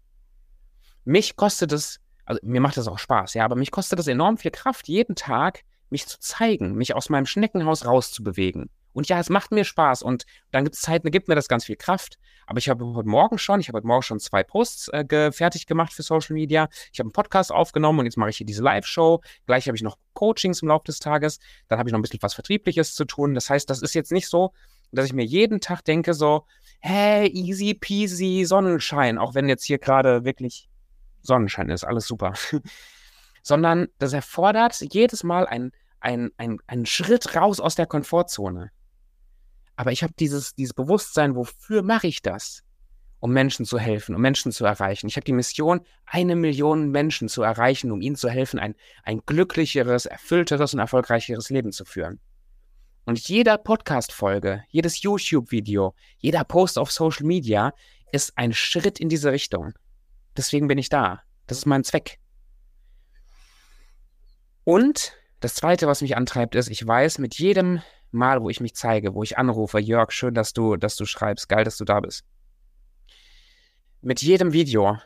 Mich 1.03 1.35
kostet 1.35 1.71
es, 1.71 1.99
also 2.25 2.39
mir 2.43 2.61
macht 2.61 2.77
das 2.77 2.87
auch 2.87 2.99
Spaß, 2.99 3.33
ja, 3.35 3.45
aber 3.45 3.55
mich 3.55 3.71
kostet 3.71 3.99
es 3.99 4.07
enorm 4.07 4.37
viel 4.37 4.51
Kraft, 4.51 4.87
jeden 4.87 5.15
Tag 5.15 5.63
mich 5.89 6.07
zu 6.07 6.19
zeigen, 6.19 6.75
mich 6.75 6.95
aus 6.95 7.09
meinem 7.09 7.25
Schneckenhaus 7.25 7.85
rauszubewegen. 7.85 8.69
Und 8.93 9.09
ja, 9.09 9.19
es 9.19 9.29
macht 9.29 9.51
mir 9.51 9.65
Spaß 9.65 10.03
und 10.03 10.25
dann 10.51 10.63
gibt 10.63 10.75
es 10.75 10.81
Zeiten, 10.81 11.05
da 11.05 11.09
gibt 11.09 11.27
mir 11.27 11.35
das 11.35 11.49
ganz 11.49 11.65
viel 11.65 11.75
Kraft. 11.75 12.17
Aber 12.47 12.59
ich 12.59 12.69
habe 12.69 12.85
heute 12.93 13.09
Morgen 13.09 13.37
schon, 13.37 13.59
ich 13.59 13.67
habe 13.67 13.77
heute 13.77 13.87
Morgen 13.87 14.03
schon 14.03 14.19
zwei 14.19 14.43
Posts 14.43 14.89
äh, 14.89 15.03
ge 15.05 15.31
fertig 15.31 15.65
gemacht 15.65 15.91
für 15.91 16.01
Social 16.01 16.33
Media. 16.33 16.69
Ich 16.93 16.99
habe 16.99 17.07
einen 17.07 17.11
Podcast 17.11 17.51
aufgenommen 17.51 17.99
und 17.99 18.05
jetzt 18.05 18.17
mache 18.17 18.29
ich 18.29 18.37
hier 18.37 18.45
diese 18.45 18.63
Live-Show. 18.63 19.21
Gleich 19.47 19.67
habe 19.67 19.75
ich 19.75 19.83
noch 19.83 19.97
Coachings 20.13 20.61
im 20.61 20.69
Laufe 20.69 20.85
des 20.85 20.99
Tages. 20.99 21.39
Dann 21.67 21.77
habe 21.77 21.89
ich 21.89 21.91
noch 21.91 21.99
ein 21.99 22.03
bisschen 22.03 22.21
was 22.21 22.35
Vertriebliches 22.35 22.95
zu 22.95 23.03
tun. 23.03 23.33
Das 23.33 23.49
heißt, 23.49 23.69
das 23.69 23.81
ist 23.81 23.95
jetzt 23.95 24.13
nicht 24.13 24.29
so, 24.29 24.53
dass 24.93 25.05
ich 25.05 25.13
mir 25.13 25.25
jeden 25.25 25.59
Tag 25.59 25.83
denke 25.83 26.13
so, 26.13 26.45
hey, 26.79 27.27
easy 27.27 27.73
peasy, 27.73 28.45
Sonnenschein, 28.45 29.17
auch 29.17 29.33
wenn 29.33 29.49
jetzt 29.49 29.65
hier 29.65 29.79
gerade 29.79 30.23
wirklich 30.23 30.69
Sonnenschein 31.25 31.69
ist, 31.69 31.83
alles 31.83 32.07
super. 32.07 32.33
Sondern 33.43 33.87
das 33.99 34.13
erfordert 34.13 34.79
jedes 34.91 35.23
Mal 35.23 35.45
einen 35.45 35.71
ein, 36.05 36.31
ein, 36.37 36.59
ein 36.67 36.85
Schritt 36.85 37.35
raus 37.35 37.59
aus 37.59 37.75
der 37.75 37.87
Komfortzone. 37.87 38.71
Aber 39.75 39.91
ich 39.91 40.03
habe 40.03 40.13
dieses, 40.19 40.53
dieses 40.53 40.73
Bewusstsein, 40.73 41.35
wofür 41.35 41.81
mache 41.81 42.07
ich 42.07 42.21
das? 42.21 42.61
Um 43.19 43.33
Menschen 43.33 43.65
zu 43.65 43.79
helfen, 43.79 44.13
um 44.13 44.21
Menschen 44.21 44.51
zu 44.51 44.65
erreichen. 44.65 45.07
Ich 45.07 45.15
habe 45.15 45.25
die 45.25 45.33
Mission, 45.33 45.81
eine 46.05 46.35
Million 46.35 46.91
Menschen 46.91 47.27
zu 47.27 47.41
erreichen, 47.41 47.91
um 47.91 48.01
ihnen 48.01 48.15
zu 48.15 48.29
helfen, 48.29 48.59
ein, 48.59 48.75
ein 49.03 49.21
glücklicheres, 49.25 50.05
erfüllteres 50.05 50.73
und 50.73 50.79
erfolgreicheres 50.79 51.49
Leben 51.49 51.71
zu 51.71 51.85
führen. 51.85 52.19
Und 53.05 53.27
jeder 53.27 53.57
Podcast-Folge, 53.57 54.63
jedes 54.69 55.01
YouTube-Video, 55.01 55.95
jeder 56.17 56.43
Post 56.43 56.77
auf 56.77 56.91
Social 56.91 57.25
Media 57.25 57.73
ist 58.11 58.37
ein 58.37 58.53
Schritt 58.53 58.99
in 58.99 59.09
diese 59.09 59.31
Richtung. 59.31 59.73
Deswegen 60.37 60.67
bin 60.67 60.77
ich 60.77 60.89
da. 60.89 61.21
Das 61.47 61.59
ist 61.59 61.65
mein 61.65 61.83
Zweck. 61.83 62.19
Und 64.63 65.13
das 65.39 65.55
Zweite, 65.55 65.87
was 65.87 66.01
mich 66.01 66.17
antreibt, 66.17 66.55
ist, 66.55 66.69
ich 66.69 66.85
weiß, 66.85 67.19
mit 67.19 67.35
jedem 67.35 67.81
Mal, 68.11 68.41
wo 68.41 68.49
ich 68.49 68.61
mich 68.61 68.75
zeige, 68.75 69.13
wo 69.13 69.23
ich 69.23 69.37
anrufe, 69.37 69.79
Jörg, 69.79 70.11
schön, 70.11 70.33
dass 70.33 70.53
du, 70.53 70.75
dass 70.77 70.95
du 70.95 71.05
schreibst, 71.05 71.49
geil, 71.49 71.63
dass 71.63 71.77
du 71.77 71.85
da 71.85 71.99
bist. 71.99 72.23
Mit 74.01 74.21
jedem 74.21 74.53
Video, 74.53 74.97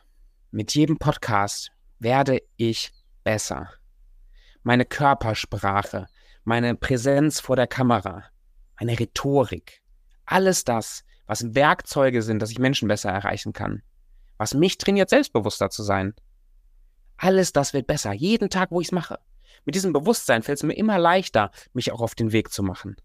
mit 0.51 0.75
jedem 0.75 0.97
Podcast 0.97 1.71
werde 1.99 2.41
ich 2.55 2.91
besser. 3.23 3.69
Meine 4.63 4.85
Körpersprache, 4.85 6.07
meine 6.43 6.75
Präsenz 6.75 7.39
vor 7.39 7.55
der 7.55 7.67
Kamera, 7.67 8.23
meine 8.79 8.99
Rhetorik, 8.99 9.81
alles 10.25 10.63
das, 10.63 11.03
was 11.25 11.55
Werkzeuge 11.55 12.21
sind, 12.21 12.41
dass 12.41 12.51
ich 12.51 12.59
Menschen 12.59 12.87
besser 12.87 13.09
erreichen 13.09 13.53
kann, 13.53 13.81
was 14.39 14.55
mich 14.55 14.79
trainiert, 14.79 15.09
selbstbewusster 15.09 15.69
zu 15.69 15.83
sein. 15.83 16.15
Alles 17.17 17.53
das 17.53 17.73
wird 17.73 17.85
besser, 17.85 18.13
jeden 18.13 18.49
Tag, 18.49 18.71
wo 18.71 18.81
ich 18.81 18.87
es 18.87 18.91
mache. 18.91 19.19
Mit 19.65 19.75
diesem 19.75 19.93
Bewusstsein 19.93 20.41
fällt 20.41 20.57
es 20.57 20.63
mir 20.63 20.73
immer 20.73 20.97
leichter, 20.97 21.51
mich 21.73 21.91
auch 21.91 22.01
auf 22.01 22.15
den 22.15 22.31
Weg 22.31 22.51
zu 22.51 22.63
machen. 22.63 22.95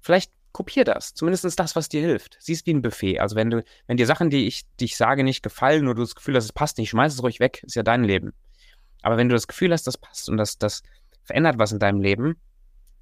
Vielleicht 0.00 0.30
kopier 0.52 0.84
das, 0.84 1.14
zumindest 1.14 1.58
das, 1.58 1.74
was 1.74 1.88
dir 1.88 2.02
hilft. 2.02 2.36
Siehst 2.38 2.66
wie 2.66 2.74
ein 2.74 2.82
Buffet. 2.82 3.18
Also 3.18 3.34
wenn 3.34 3.50
du, 3.50 3.64
wenn 3.86 3.96
dir 3.96 4.06
Sachen, 4.06 4.28
die 4.28 4.46
ich, 4.46 4.64
die 4.78 4.84
ich 4.84 4.96
sage, 4.96 5.24
nicht 5.24 5.42
gefallen 5.42 5.86
oder 5.86 5.94
du 5.94 6.02
das 6.02 6.14
Gefühl 6.14 6.36
hast, 6.36 6.44
es 6.44 6.52
passt 6.52 6.76
nicht, 6.76 6.90
schmeiß 6.90 7.14
es 7.14 7.22
ruhig 7.22 7.40
weg, 7.40 7.62
ist 7.64 7.74
ja 7.74 7.82
dein 7.82 8.04
Leben. 8.04 8.34
Aber 9.02 9.16
wenn 9.16 9.28
du 9.28 9.34
das 9.34 9.48
Gefühl 9.48 9.72
hast, 9.72 9.86
das 9.86 9.96
passt 9.96 10.28
und 10.28 10.36
das, 10.36 10.58
das 10.58 10.82
verändert 11.22 11.58
was 11.58 11.72
in 11.72 11.78
deinem 11.78 12.00
Leben, 12.00 12.36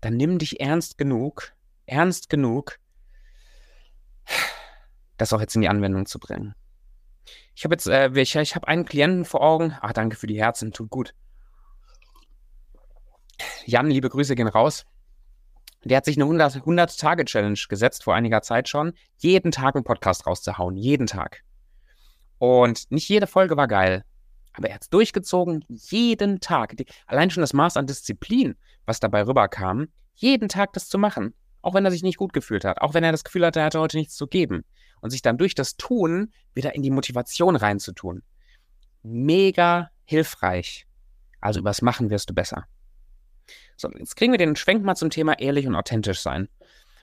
dann 0.01 0.17
nimm 0.17 0.39
dich 0.39 0.61
ernst 0.61 0.99
genug, 0.99 1.53
ernst 1.87 2.29
genug, 2.29 2.79
das 5.17 5.33
auch 5.33 5.41
jetzt 5.41 5.57
in 5.57 5.63
die 5.63 5.69
Anwendung 5.69 6.07
zu 6.07 6.19
bringen. 6.19 6.55
Ich 7.55 7.65
habe 7.65 7.75
jetzt, 7.75 7.87
äh, 7.87 8.11
ich, 8.21 8.35
ich 8.35 8.55
habe 8.55 8.69
einen 8.69 8.85
Klienten 8.85 9.25
vor 9.25 9.43
Augen. 9.43 9.77
Ah, 9.81 9.93
danke 9.93 10.17
für 10.17 10.27
die 10.27 10.41
Herzen, 10.41 10.73
tut 10.73 10.91
gut. 10.91 11.15
Jan, 13.67 13.91
liebe 13.91 14.09
Grüße 14.09 14.35
gehen 14.35 14.49
raus. 14.49 14.87
Der 15.85 15.99
hat 15.99 16.05
sich 16.07 16.21
eine 16.21 16.25
100-Tage-Challenge 16.25 17.59
gesetzt 17.69 18.05
vor 18.05 18.15
einiger 18.15 18.41
Zeit 18.41 18.69
schon, 18.69 18.95
jeden 19.19 19.53
Tag 19.53 19.75
einen 19.75 19.85
Podcast 19.85 20.27
rauszuhauen. 20.27 20.77
Jeden 20.77 21.07
Tag. 21.07 21.43
Und 22.39 22.91
nicht 22.91 23.09
jede 23.09 23.27
Folge 23.27 23.57
war 23.57 23.69
geil. 23.69 24.05
Aber 24.55 24.69
er 24.69 24.77
hat 24.77 24.83
es 24.83 24.91
durchgezogen, 24.91 25.65
jeden 25.69 26.41
Tag. 26.41 26.77
Die, 26.77 26.87
allein 27.07 27.31
schon 27.31 27.43
das 27.43 27.53
Maß 27.53 27.77
an 27.77 27.87
Disziplin, 27.87 28.57
was 28.87 29.01
dabei 29.01 29.27
rüberkam, 29.27 29.89
jeden 30.15 30.49
Tag 30.49 30.73
das 30.73 30.89
zu 30.89 30.99
machen. 30.99 31.35
Auch 31.61 31.75
wenn 31.75 31.85
er 31.85 31.91
sich 31.91 32.03
nicht 32.03 32.19
gut 32.19 32.33
gefühlt 32.33 32.65
hat. 32.65 32.81
Auch 32.81 32.95
wenn 32.95 33.05
er 33.05 33.13
das 33.13 33.25
Gefühl 33.25 33.45
hatte, 33.45 33.61
er 33.61 33.67
hatte 33.67 33.81
heute 33.81 33.97
nichts 33.97 34.15
zu 34.15 34.27
geben. 34.27 34.65
Und 35.05 35.11
sich 35.11 35.21
dann 35.21 35.37
durch 35.37 35.55
das 35.55 35.77
Tun 35.77 36.33
wieder 36.55 36.75
in 36.75 36.81
die 36.81 36.91
Motivation 36.91 37.57
reinzutun. 37.57 38.23
Mega 39.03 39.91
hilfreich. 40.07 40.87
Also 41.43 41.61
übers 41.61 41.83
Machen 41.83 42.09
wirst 42.09 42.31
du 42.31 42.35
besser. 42.35 42.65
So, 43.77 43.91
jetzt 43.91 44.17
kriegen 44.17 44.33
wir 44.33 44.39
den 44.39 44.57
Schwenk 44.57 44.83
mal 44.83 44.95
zum 44.95 45.11
Thema 45.11 45.39
ehrlich 45.39 45.67
und 45.67 45.77
authentisch 45.77 46.21
sein. 46.21 46.49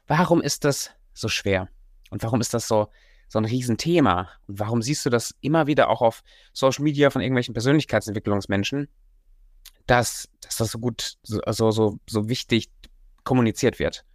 Warum 0.08 0.42
ist 0.42 0.66
das 0.66 0.90
so 1.14 1.28
schwer? 1.28 1.70
Und 2.10 2.24
warum 2.24 2.42
ist 2.42 2.56
das 2.56 2.68
so, 2.68 2.88
so 3.28 3.38
ein 3.38 3.46
Riesenthema? 3.46 4.30
Und 4.48 4.58
warum 4.58 4.82
siehst 4.82 5.06
du 5.06 5.12
das 5.12 5.36
immer 5.42 5.68
wieder 5.68 5.88
auch 5.88 6.02
auf 6.02 6.24
Social 6.54 6.84
Media 6.84 7.12
von 7.12 7.22
irgendwelchen 7.22 7.54
Persönlichkeitsentwicklungsmenschen, 7.54 8.90
dass, 9.86 10.28
dass 10.40 10.58
das 10.58 10.72
so 10.72 10.80
gut, 10.80 11.20
so, 11.22 11.40
so, 11.70 12.00
so 12.10 12.30
wichtig 12.30 12.72
kommuniziert 13.24 13.78
wird? 13.78 14.06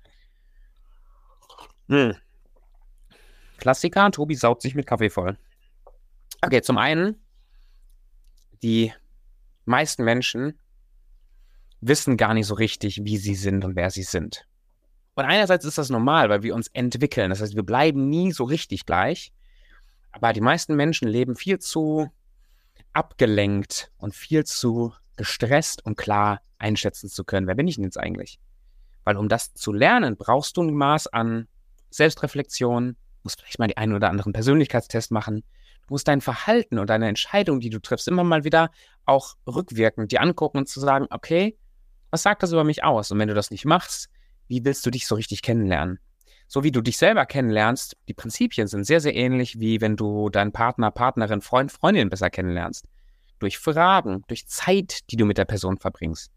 Hm. 1.89 2.17
Klassiker, 3.59 4.11
Tobi 4.11 4.35
saugt 4.35 4.63
sich 4.63 4.75
mit 4.75 4.87
Kaffee 4.87 5.11
voll. 5.11 5.37
Okay, 6.43 6.63
zum 6.63 6.79
einen, 6.79 7.17
die 8.63 8.93
meisten 9.65 10.05
Menschen 10.05 10.59
wissen 11.81 12.17
gar 12.17 12.35
nicht 12.35 12.47
so 12.47 12.55
richtig, 12.55 13.05
wie 13.05 13.17
sie 13.17 13.35
sind 13.35 13.65
und 13.65 13.77
wer 13.77 13.91
sie 13.91 14.03
sind. 14.03 14.47
Und 15.15 15.25
einerseits 15.25 15.65
ist 15.65 15.79
das 15.79 15.89
normal, 15.89 16.29
weil 16.29 16.43
wir 16.43 16.55
uns 16.55 16.69
entwickeln. 16.69 17.31
Das 17.31 17.41
heißt, 17.41 17.57
wir 17.57 17.63
bleiben 17.63 18.09
nie 18.09 18.33
so 18.33 18.45
richtig 18.45 18.85
gleich. 18.85 19.33
Aber 20.13 20.33
die 20.33 20.41
meisten 20.41 20.77
Menschen 20.77 21.09
leben 21.09 21.37
viel 21.37 21.59
zu 21.59 22.11
abgelenkt 22.93 23.91
und 23.99 24.15
viel 24.15 24.45
zu 24.45 24.95
gestresst, 25.17 25.85
um 25.85 25.97
klar 25.97 26.41
einschätzen 26.59 27.09
zu 27.09 27.25
können, 27.25 27.47
wer 27.47 27.55
bin 27.55 27.69
ich 27.69 27.77
denn 27.77 27.85
jetzt 27.85 27.99
eigentlich? 27.99 28.39
Weil 29.05 29.17
um 29.17 29.29
das 29.29 29.53
zu 29.55 29.73
lernen, 29.73 30.17
brauchst 30.17 30.57
du 30.57 30.63
ein 30.63 30.75
Maß 30.75 31.07
an 31.09 31.49
Selbstreflexion, 31.91 32.97
musst 33.27 33.41
vielleicht 33.41 33.59
mal 33.59 33.67
die 33.67 33.77
einen 33.77 33.93
oder 33.93 34.09
anderen 34.09 34.33
Persönlichkeitstest 34.33 35.11
machen. 35.11 35.43
Du 35.89 35.95
musst 35.95 36.07
dein 36.07 36.21
Verhalten 36.21 36.79
und 36.79 36.89
deine 36.89 37.09
Entscheidung, 37.09 37.59
die 37.59 37.71
du 37.71 37.81
triffst, 37.81 38.07
immer 38.07 38.23
mal 38.23 38.45
wieder 38.45 38.71
auch 39.05 39.35
rückwirkend 39.49 40.13
dir 40.13 40.23
angucken 40.23 40.59
und 40.59 40.69
zu 40.69 40.79
sagen, 40.79 41.07
okay, 41.11 41.59
was 42.11 42.23
sagt 42.23 42.45
das 42.45 42.53
über 42.53 42.63
mich 42.63 42.85
aus? 42.85 43.11
Und 43.11 43.19
wenn 43.19 43.29
du 43.29 43.35
das 43.35 43.51
nicht 43.51 43.65
machst, 43.65 44.09
wie 44.47 44.65
willst 44.65 44.87
du 44.87 44.91
dich 44.91 45.09
so 45.09 45.17
richtig 45.17 45.43
kennenlernen? 45.43 45.99
So 46.47 46.63
wie 46.63 46.71
du 46.71 46.81
dich 46.81 46.99
selber 46.99 47.27
kennenlernst, 47.27 47.97
die 48.07 48.15
Prinzipien 48.15 48.69
sind 48.69 48.85
sehr, 48.85 49.01
sehr 49.01 49.17
ähnlich, 49.17 49.59
wie 49.59 49.81
wenn 49.81 49.97
du 49.97 50.31
deinen 50.31 50.53
Partner, 50.53 50.93
Partnerin, 50.93 51.41
Freund, 51.41 51.73
Freundin 51.73 52.09
besser 52.09 52.31
kennenlernst. 52.31 52.87
Durch 53.41 53.59
Fragen, 53.59 54.23
durch 54.29 54.47
Zeit, 54.47 55.11
die 55.11 55.17
du 55.17 55.25
mit 55.25 55.39
der 55.39 55.45
Person 55.45 55.79
verbringst. 55.79 56.31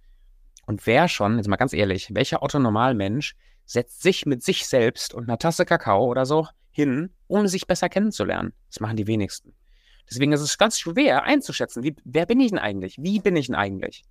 Und 0.65 0.87
wer 0.87 1.07
schon, 1.07 1.37
jetzt 1.37 1.47
mal 1.47 1.57
ganz 1.57 1.73
ehrlich, 1.73 2.13
welcher 2.15 2.41
Otto-Normalmensch 2.41 3.35
setzt 3.65 4.01
sich 4.01 4.25
mit 4.25 4.43
sich 4.43 4.65
selbst 4.65 5.13
und 5.13 5.29
einer 5.29 5.37
Tasse 5.37 5.65
Kakao 5.65 6.05
oder 6.05 6.25
so 6.25 6.47
hin, 6.71 7.13
um 7.27 7.47
sich 7.47 7.67
besser 7.67 7.89
kennenzulernen? 7.89 8.53
Das 8.69 8.79
machen 8.79 8.97
die 8.97 9.07
wenigsten. 9.07 9.53
Deswegen 10.09 10.31
ist 10.31 10.41
es 10.41 10.57
ganz 10.57 10.79
schwer 10.79 11.23
einzuschätzen, 11.23 11.83
wie, 11.83 11.95
wer 12.03 12.25
bin 12.25 12.39
ich 12.39 12.49
denn 12.49 12.59
eigentlich? 12.59 12.97
Wie 12.97 13.19
bin 13.19 13.35
ich 13.35 13.47
denn 13.47 13.55
eigentlich? 13.55 14.03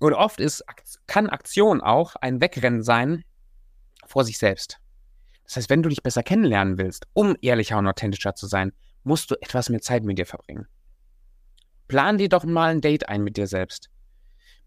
Und 0.00 0.12
oft 0.14 0.40
ist, 0.40 0.64
kann 1.06 1.28
Aktion 1.28 1.80
auch 1.80 2.16
ein 2.16 2.40
Wegrennen 2.40 2.82
sein 2.82 3.24
vor 4.06 4.24
sich 4.24 4.38
selbst. 4.38 4.78
Das 5.44 5.56
heißt, 5.56 5.70
wenn 5.70 5.82
du 5.82 5.88
dich 5.88 6.02
besser 6.02 6.22
kennenlernen 6.22 6.78
willst, 6.78 7.06
um 7.14 7.36
ehrlicher 7.40 7.78
und 7.78 7.86
authentischer 7.86 8.34
zu 8.34 8.46
sein, 8.46 8.72
musst 9.02 9.30
du 9.30 9.34
etwas 9.40 9.70
mehr 9.70 9.80
Zeit 9.80 10.04
mit 10.04 10.18
dir 10.18 10.26
verbringen. 10.26 10.66
Plan 11.88 12.18
dir 12.18 12.28
doch 12.28 12.44
mal 12.44 12.70
ein 12.70 12.80
Date 12.80 13.08
ein 13.08 13.22
mit 13.22 13.36
dir 13.36 13.46
selbst. 13.46 13.88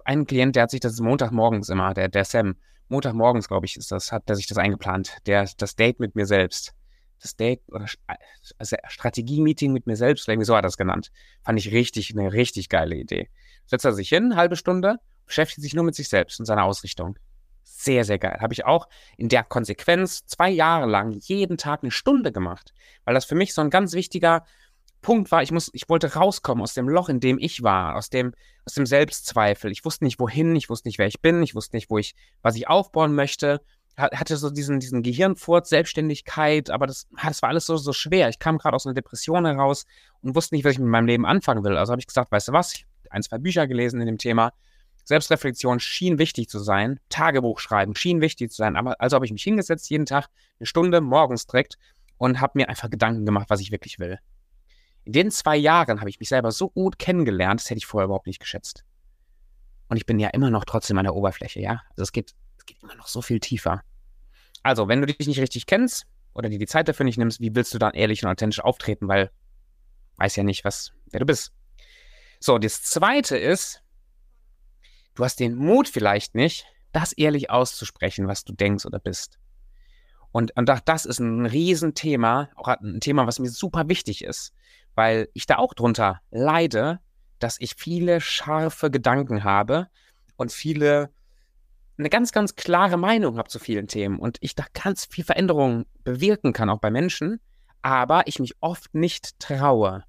Ein 0.03 0.25
Klient, 0.25 0.55
der 0.55 0.63
hat 0.63 0.71
sich 0.71 0.79
das 0.79 0.99
Montagmorgens 0.99 1.69
immer, 1.69 1.93
der, 1.93 2.09
der 2.09 2.25
Sam, 2.25 2.55
Montagmorgens, 2.87 3.47
glaube 3.47 3.67
ich, 3.67 3.77
ist 3.77 3.91
das, 3.91 4.11
hat 4.11 4.27
der 4.27 4.35
sich 4.35 4.47
das 4.47 4.57
eingeplant, 4.57 5.17
der, 5.27 5.47
das 5.57 5.75
Date 5.75 5.99
mit 5.99 6.15
mir 6.15 6.25
selbst. 6.25 6.73
Das 7.21 7.35
Date 7.35 7.61
oder 7.67 7.85
also 8.57 8.75
Strategie-Meeting 8.87 9.71
mit 9.71 9.85
mir 9.85 9.95
selbst, 9.95 10.27
irgendwie 10.27 10.45
so 10.45 10.55
hat 10.55 10.63
er 10.63 10.67
das 10.67 10.77
genannt. 10.77 11.11
Fand 11.43 11.59
ich 11.59 11.71
richtig, 11.71 12.11
eine 12.11 12.33
richtig 12.33 12.67
geile 12.67 12.95
Idee. 12.95 13.29
Setzt 13.67 13.85
er 13.85 13.93
sich 13.93 14.09
hin, 14.09 14.35
halbe 14.35 14.55
Stunde, 14.55 14.97
beschäftigt 15.25 15.61
sich 15.61 15.73
nur 15.75 15.83
mit 15.83 15.95
sich 15.95 16.09
selbst 16.09 16.39
und 16.39 16.45
seiner 16.45 16.63
Ausrichtung. 16.63 17.17
Sehr, 17.63 18.05
sehr 18.05 18.19
geil. 18.19 18.37
Habe 18.41 18.53
ich 18.53 18.65
auch 18.65 18.87
in 19.17 19.29
der 19.29 19.43
Konsequenz 19.43 20.25
zwei 20.25 20.49
Jahre 20.49 20.87
lang 20.87 21.11
jeden 21.11 21.57
Tag 21.57 21.83
eine 21.83 21.91
Stunde 21.91 22.31
gemacht, 22.31 22.73
weil 23.05 23.13
das 23.13 23.25
für 23.25 23.35
mich 23.35 23.53
so 23.53 23.61
ein 23.61 23.69
ganz 23.69 23.93
wichtiger 23.93 24.43
Punkt 25.01 25.31
war. 25.31 25.41
Ich 25.41 25.51
muss, 25.51 25.69
ich 25.73 25.89
wollte 25.89 26.13
rauskommen 26.13 26.63
aus 26.63 26.73
dem 26.73 26.87
Loch, 26.87 27.09
in 27.09 27.19
dem 27.19 27.39
ich 27.39 27.63
war, 27.63 27.95
aus 27.95 28.09
dem, 28.09 28.33
aus 28.65 28.73
dem 28.73 28.85
Selbstzweifel. 28.85 29.71
Ich 29.71 29.83
wusste 29.83 30.05
nicht 30.05 30.19
wohin, 30.19 30.55
ich 30.55 30.69
wusste 30.69 30.87
nicht, 30.87 30.99
wer 30.99 31.07
ich 31.07 31.21
bin, 31.21 31.41
ich 31.43 31.55
wusste 31.55 31.75
nicht, 31.75 31.89
wo 31.89 31.97
ich, 31.97 32.15
was 32.41 32.55
ich 32.55 32.67
aufbauen 32.67 33.15
möchte. 33.15 33.61
Hatte 33.97 34.37
so 34.37 34.49
diesen, 34.49 34.79
diesen 34.79 35.03
Gehirnfurz, 35.03 35.69
Selbstständigkeit, 35.69 36.69
aber 36.69 36.87
das, 36.87 37.07
das 37.23 37.41
war 37.41 37.49
alles 37.49 37.65
so, 37.65 37.77
so 37.77 37.93
schwer. 37.93 38.29
Ich 38.29 38.39
kam 38.39 38.57
gerade 38.57 38.75
aus 38.75 38.85
einer 38.85 38.93
Depression 38.93 39.45
heraus 39.45 39.85
und 40.21 40.33
wusste 40.33 40.55
nicht, 40.55 40.63
was 40.63 40.73
ich 40.73 40.79
mit 40.79 40.87
meinem 40.87 41.07
Leben 41.07 41.25
anfangen 41.25 41.63
will. 41.63 41.77
Also 41.77 41.91
habe 41.91 41.99
ich 41.99 42.07
gesagt, 42.07 42.31
weißt 42.31 42.47
du 42.47 42.53
was, 42.53 42.73
ich 42.73 42.85
habe 43.05 43.11
ein, 43.11 43.23
zwei 43.23 43.37
Bücher 43.37 43.67
gelesen 43.67 43.99
in 43.99 44.07
dem 44.07 44.17
Thema 44.17 44.53
Selbstreflexion 45.03 45.79
schien 45.79 46.19
wichtig 46.19 46.49
zu 46.49 46.59
sein, 46.59 46.99
Tagebuch 47.09 47.59
schreiben 47.59 47.95
schien 47.95 48.21
wichtig 48.21 48.51
zu 48.51 48.57
sein, 48.57 48.75
aber 48.75 48.99
also 48.99 49.15
habe 49.15 49.25
ich 49.25 49.31
mich 49.31 49.43
hingesetzt 49.43 49.89
jeden 49.89 50.05
Tag 50.05 50.27
eine 50.59 50.67
Stunde 50.67 51.01
morgens 51.01 51.47
direkt 51.47 51.77
und 52.17 52.39
habe 52.39 52.53
mir 52.55 52.69
einfach 52.69 52.89
Gedanken 52.89 53.25
gemacht, 53.25 53.49
was 53.49 53.61
ich 53.61 53.71
wirklich 53.71 53.99
will. 53.99 54.19
In 55.03 55.13
den 55.13 55.31
zwei 55.31 55.57
Jahren 55.57 55.99
habe 55.99 56.09
ich 56.09 56.19
mich 56.19 56.29
selber 56.29 56.51
so 56.51 56.69
gut 56.69 56.99
kennengelernt, 56.99 57.59
das 57.59 57.69
hätte 57.69 57.79
ich 57.79 57.87
vorher 57.87 58.05
überhaupt 58.05 58.27
nicht 58.27 58.39
geschätzt. 58.39 58.85
Und 59.89 59.97
ich 59.97 60.05
bin 60.05 60.19
ja 60.19 60.29
immer 60.29 60.51
noch 60.51 60.63
trotzdem 60.65 60.97
an 60.99 61.05
der 61.05 61.15
Oberfläche, 61.15 61.59
ja? 61.59 61.81
Also 61.89 62.03
es 62.03 62.11
geht, 62.11 62.33
es 62.61 62.65
geht 62.65 62.81
immer 62.81 62.95
noch 62.95 63.07
so 63.07 63.21
viel 63.21 63.39
tiefer. 63.39 63.81
Also, 64.63 64.87
wenn 64.87 65.01
du 65.01 65.07
dich 65.07 65.27
nicht 65.27 65.39
richtig 65.39 65.65
kennst 65.65 66.05
oder 66.33 66.49
dir 66.49 66.59
die 66.59 66.67
Zeit 66.67 66.87
dafür 66.87 67.03
nicht 67.03 67.17
nimmst, 67.17 67.39
wie 67.41 67.53
willst 67.55 67.73
du 67.73 67.79
dann 67.79 67.93
ehrlich 67.93 68.23
und 68.23 68.29
authentisch 68.29 68.59
auftreten, 68.59 69.07
weil 69.07 69.31
weiß 70.17 70.35
ja 70.35 70.43
nicht, 70.43 70.63
was, 70.63 70.93
wer 71.09 71.19
du 71.19 71.25
bist. 71.25 71.51
So, 72.39 72.57
das 72.59 72.83
zweite 72.83 73.37
ist, 73.37 73.81
Du 75.15 75.25
hast 75.25 75.39
den 75.39 75.55
Mut 75.55 75.89
vielleicht 75.89 76.35
nicht, 76.35 76.65
das 76.93 77.13
ehrlich 77.13 77.49
auszusprechen, 77.49 78.27
was 78.27 78.45
du 78.45 78.53
denkst 78.53 78.85
oder 78.85 78.99
bist. 78.99 79.39
Und, 80.31 80.55
und 80.55 80.69
das 80.85 81.05
ist 81.05 81.19
ein 81.19 81.45
Riesenthema, 81.45 82.49
auch 82.55 82.69
ein 82.69 83.01
Thema, 83.01 83.27
was 83.27 83.39
mir 83.39 83.49
super 83.49 83.89
wichtig 83.89 84.23
ist, 84.23 84.53
weil 84.95 85.27
ich 85.33 85.45
da 85.45 85.57
auch 85.57 85.73
drunter 85.73 86.21
leide, 86.31 86.99
dass 87.39 87.59
ich 87.59 87.75
viele 87.75 88.21
scharfe 88.21 88.89
Gedanken 88.89 89.43
habe 89.43 89.89
und 90.37 90.53
viele 90.53 91.09
eine 92.01 92.09
ganz, 92.09 92.31
ganz 92.31 92.55
klare 92.55 92.97
Meinung 92.97 93.37
habe 93.37 93.49
zu 93.49 93.59
vielen 93.59 93.87
Themen 93.87 94.19
und 94.19 94.37
ich 94.41 94.55
da 94.55 94.65
ganz 94.73 95.05
viel 95.05 95.23
Veränderung 95.23 95.85
bewirken 96.03 96.51
kann, 96.51 96.69
auch 96.69 96.79
bei 96.79 96.89
Menschen, 96.89 97.39
aber 97.81 98.23
ich 98.25 98.39
mich 98.39 98.55
oft 98.59 98.93
nicht 98.93 99.39
traue, 99.39 100.03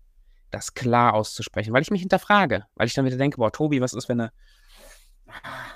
das 0.50 0.74
klar 0.74 1.14
auszusprechen, 1.14 1.72
weil 1.72 1.82
ich 1.82 1.90
mich 1.90 2.00
hinterfrage, 2.00 2.64
weil 2.74 2.86
ich 2.86 2.94
dann 2.94 3.04
wieder 3.04 3.16
denke, 3.16 3.36
boah, 3.36 3.52
Tobi, 3.52 3.80
was 3.80 3.92
ist, 3.92 4.08
wenn 4.08 4.20
er, 4.20 4.32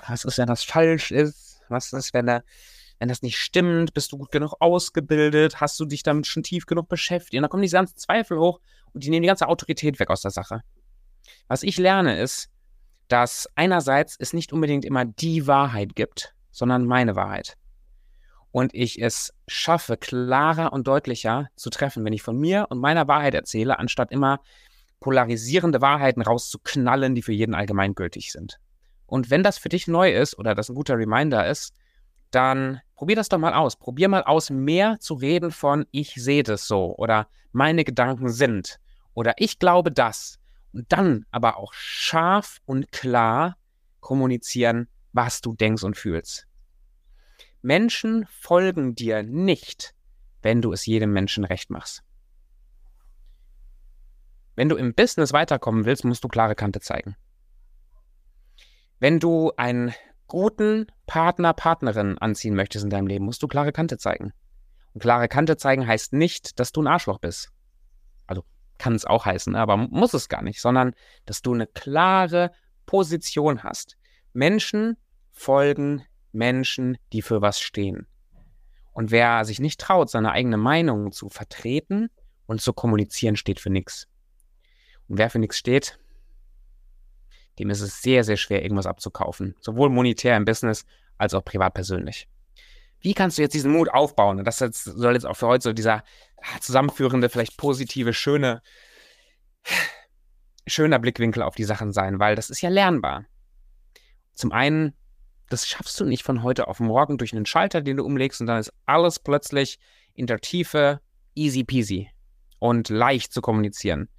was 0.07 0.25
ist, 0.25 0.37
wenn 0.37 0.47
das 0.47 0.63
falsch 0.63 1.11
ist? 1.11 1.61
Was 1.69 1.93
ist, 1.93 2.13
wenn 2.13 2.27
er, 2.27 2.43
wenn 2.99 3.09
das 3.09 3.21
nicht 3.21 3.37
stimmt? 3.37 3.93
Bist 3.93 4.11
du 4.11 4.17
gut 4.17 4.31
genug 4.31 4.55
ausgebildet? 4.59 5.61
Hast 5.61 5.79
du 5.79 5.85
dich 5.85 6.03
damit 6.03 6.27
schon 6.27 6.43
tief 6.43 6.65
genug 6.65 6.87
beschäftigt? 6.89 7.35
Und 7.35 7.43
dann 7.43 7.49
kommen 7.49 7.63
diese 7.63 7.77
ganzen 7.77 7.97
Zweifel 7.97 8.39
hoch 8.39 8.59
und 8.93 9.03
die 9.03 9.09
nehmen 9.09 9.23
die 9.23 9.27
ganze 9.27 9.47
Autorität 9.47 9.99
weg 9.99 10.09
aus 10.09 10.21
der 10.21 10.31
Sache. 10.31 10.61
Was 11.47 11.63
ich 11.63 11.77
lerne 11.77 12.19
ist, 12.19 12.49
dass 13.07 13.47
einerseits 13.55 14.15
es 14.19 14.33
nicht 14.33 14.53
unbedingt 14.53 14.85
immer 14.85 15.05
die 15.05 15.47
Wahrheit 15.47 15.95
gibt, 15.95 16.33
sondern 16.51 16.85
meine 16.85 17.15
Wahrheit. 17.15 17.55
Und 18.51 18.73
ich 18.73 19.01
es 19.01 19.33
schaffe, 19.47 19.97
klarer 19.97 20.73
und 20.73 20.87
deutlicher 20.87 21.49
zu 21.55 21.69
treffen, 21.69 22.03
wenn 22.05 22.13
ich 22.13 22.23
von 22.23 22.37
mir 22.37 22.67
und 22.69 22.79
meiner 22.79 23.07
Wahrheit 23.07 23.33
erzähle, 23.33 23.77
anstatt 23.79 24.11
immer 24.11 24.39
polarisierende 24.99 25.81
Wahrheiten 25.81 26.21
rauszuknallen, 26.21 27.13
die 27.13 27.21
für 27.21 27.33
jeden 27.33 27.53
allgemeingültig 27.53 28.31
sind. 28.31 28.59
Und 29.05 29.29
wenn 29.29 29.43
das 29.43 29.57
für 29.57 29.69
dich 29.69 29.87
neu 29.87 30.11
ist 30.11 30.37
oder 30.37 30.55
das 30.55 30.69
ein 30.69 30.75
guter 30.75 30.97
Reminder 30.97 31.47
ist, 31.47 31.73
dann 32.31 32.81
probier 32.95 33.15
das 33.15 33.29
doch 33.29 33.37
mal 33.37 33.53
aus. 33.53 33.77
Probier 33.77 34.09
mal 34.09 34.23
aus, 34.23 34.49
mehr 34.49 34.99
zu 34.99 35.13
reden 35.13 35.51
von 35.51 35.85
ich 35.91 36.15
sehe 36.15 36.43
das 36.43 36.67
so 36.67 36.95
oder 36.97 37.27
meine 37.51 37.83
Gedanken 37.83 38.29
sind 38.29 38.79
oder 39.13 39.33
ich 39.37 39.59
glaube 39.59 39.91
das 39.91 40.39
und 40.73 40.91
dann 40.91 41.25
aber 41.31 41.57
auch 41.57 41.73
scharf 41.73 42.59
und 42.65 42.91
klar 42.91 43.57
kommunizieren, 43.99 44.87
was 45.13 45.41
du 45.41 45.55
denkst 45.55 45.83
und 45.83 45.97
fühlst. 45.97 46.47
Menschen 47.61 48.25
folgen 48.29 48.95
dir 48.95 49.23
nicht, 49.23 49.93
wenn 50.41 50.61
du 50.61 50.71
es 50.71 50.85
jedem 50.85 51.11
Menschen 51.11 51.43
recht 51.43 51.69
machst. 51.69 52.03
Wenn 54.55 54.69
du 54.69 54.75
im 54.75 54.93
Business 54.93 55.33
weiterkommen 55.33 55.85
willst, 55.85 56.05
musst 56.05 56.23
du 56.23 56.27
klare 56.27 56.55
Kante 56.55 56.79
zeigen. 56.79 57.15
Wenn 58.99 59.19
du 59.19 59.51
einen 59.57 59.93
guten 60.27 60.87
Partner, 61.05 61.53
Partnerin 61.53 62.17
anziehen 62.17 62.55
möchtest 62.55 62.83
in 62.83 62.89
deinem 62.89 63.07
Leben, 63.07 63.25
musst 63.25 63.43
du 63.43 63.47
klare 63.47 63.71
Kante 63.71 63.97
zeigen. 63.97 64.33
Und 64.93 65.01
klare 65.01 65.27
Kante 65.27 65.57
zeigen 65.57 65.85
heißt 65.85 66.13
nicht, 66.13 66.59
dass 66.59 66.71
du 66.71 66.81
ein 66.81 66.87
Arschloch 66.87 67.19
bist. 67.19 67.51
Also 68.25 68.43
kann 68.77 68.95
es 68.95 69.05
auch 69.05 69.25
heißen, 69.25 69.55
aber 69.55 69.77
muss 69.77 70.13
es 70.13 70.29
gar 70.29 70.41
nicht, 70.41 70.61
sondern 70.61 70.93
dass 71.25 71.41
du 71.41 71.53
eine 71.53 71.67
klare 71.67 72.51
Position 72.85 73.63
hast. 73.63 73.97
Menschen 74.33 74.97
folgen 75.31 76.03
Menschen, 76.31 76.97
die 77.13 77.21
für 77.21 77.41
was 77.41 77.59
stehen. 77.59 78.07
Und 78.93 79.11
wer 79.11 79.45
sich 79.45 79.59
nicht 79.59 79.79
traut, 79.79 80.09
seine 80.09 80.31
eigene 80.31 80.57
Meinung 80.57 81.11
zu 81.11 81.29
vertreten 81.29 82.09
und 82.47 82.61
zu 82.61 82.73
kommunizieren, 82.73 83.35
steht 83.35 83.59
für 83.59 83.69
nichts. 83.69 84.07
Und 85.07 85.17
wer 85.17 85.29
für 85.29 85.39
nichts 85.39 85.57
steht, 85.57 85.99
dem 87.59 87.69
ist 87.69 87.81
es 87.81 88.01
sehr, 88.01 88.23
sehr 88.23 88.37
schwer, 88.37 88.63
irgendwas 88.63 88.87
abzukaufen. 88.87 89.55
Sowohl 89.61 89.89
monetär 89.89 90.35
im 90.35 90.45
Business 90.45 90.85
als 91.17 91.33
auch 91.33 91.43
privat 91.43 91.73
persönlich. 91.73 92.27
Wie 92.99 93.13
kannst 93.13 93.37
du 93.37 93.41
jetzt 93.41 93.53
diesen 93.53 93.71
Mut 93.71 93.89
aufbauen? 93.89 94.39
Und 94.39 94.45
das 94.45 94.57
soll 94.57 95.13
jetzt 95.13 95.25
auch 95.25 95.35
für 95.35 95.47
heute 95.47 95.63
so 95.63 95.73
dieser 95.73 96.03
ah, 96.41 96.59
zusammenführende, 96.61 97.29
vielleicht 97.29 97.57
positive, 97.57 98.13
schöne, 98.13 98.61
schöner 100.65 100.99
Blickwinkel 100.99 101.43
auf 101.43 101.55
die 101.55 101.63
Sachen 101.63 101.91
sein, 101.91 102.19
weil 102.19 102.35
das 102.35 102.49
ist 102.49 102.61
ja 102.61 102.69
lernbar. 102.69 103.25
Zum 104.33 104.51
einen, 104.51 104.93
das 105.49 105.67
schaffst 105.67 105.99
du 105.99 106.05
nicht 106.05 106.23
von 106.23 106.43
heute 106.43 106.67
auf 106.67 106.79
morgen 106.79 107.17
durch 107.17 107.33
einen 107.33 107.45
Schalter, 107.45 107.81
den 107.81 107.97
du 107.97 108.03
umlegst 108.03 108.41
und 108.41 108.47
dann 108.47 108.59
ist 108.59 108.73
alles 108.85 109.19
plötzlich 109.19 109.79
in 110.13 110.27
der 110.27 110.39
Tiefe 110.39 110.99
easy 111.35 111.63
peasy 111.63 112.09
und 112.59 112.89
leicht 112.89 113.31
zu 113.31 113.41
kommunizieren. 113.41 114.09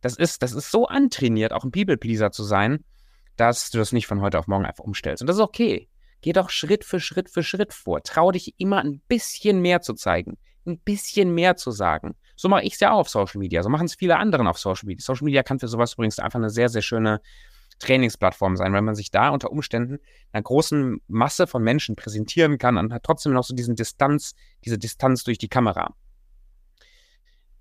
Das 0.00 0.16
ist, 0.16 0.42
das 0.42 0.52
ist 0.52 0.70
so 0.70 0.86
antrainiert, 0.86 1.52
auch 1.52 1.64
ein 1.64 1.72
People-Pleaser 1.72 2.30
zu 2.30 2.44
sein, 2.44 2.84
dass 3.36 3.70
du 3.70 3.78
das 3.78 3.92
nicht 3.92 4.06
von 4.06 4.20
heute 4.20 4.38
auf 4.38 4.46
morgen 4.46 4.64
einfach 4.64 4.84
umstellst. 4.84 5.22
Und 5.22 5.26
das 5.26 5.36
ist 5.36 5.42
okay. 5.42 5.88
Geh 6.20 6.32
doch 6.32 6.50
Schritt 6.50 6.84
für 6.84 7.00
Schritt 7.00 7.30
für 7.30 7.42
Schritt 7.42 7.72
vor. 7.72 8.02
Trau 8.02 8.32
dich 8.32 8.54
immer 8.58 8.80
ein 8.80 9.00
bisschen 9.08 9.60
mehr 9.60 9.80
zu 9.80 9.94
zeigen, 9.94 10.38
ein 10.66 10.78
bisschen 10.78 11.34
mehr 11.34 11.56
zu 11.56 11.70
sagen. 11.70 12.16
So 12.36 12.48
mache 12.48 12.62
ich 12.62 12.74
es 12.74 12.80
ja 12.80 12.92
auch 12.92 13.00
auf 13.00 13.08
Social 13.08 13.38
Media. 13.38 13.62
So 13.62 13.68
machen 13.68 13.86
es 13.86 13.94
viele 13.94 14.16
anderen 14.16 14.46
auf 14.46 14.58
Social 14.58 14.86
Media. 14.86 15.02
Social 15.02 15.24
Media 15.24 15.42
kann 15.42 15.58
für 15.58 15.68
sowas 15.68 15.94
übrigens 15.94 16.18
einfach 16.18 16.38
eine 16.38 16.50
sehr, 16.50 16.68
sehr 16.68 16.82
schöne 16.82 17.20
Trainingsplattform 17.78 18.56
sein, 18.56 18.72
weil 18.72 18.82
man 18.82 18.94
sich 18.94 19.10
da 19.10 19.30
unter 19.30 19.50
Umständen 19.50 19.98
einer 20.32 20.42
großen 20.42 21.00
Masse 21.08 21.46
von 21.46 21.62
Menschen 21.62 21.96
präsentieren 21.96 22.58
kann 22.58 22.78
und 22.78 22.92
hat 22.92 23.02
trotzdem 23.02 23.32
noch 23.32 23.44
so 23.44 23.54
diesen 23.54 23.76
Distanz, 23.76 24.34
diese 24.64 24.78
Distanz 24.78 25.24
durch 25.24 25.38
die 25.38 25.48
Kamera. 25.48 25.94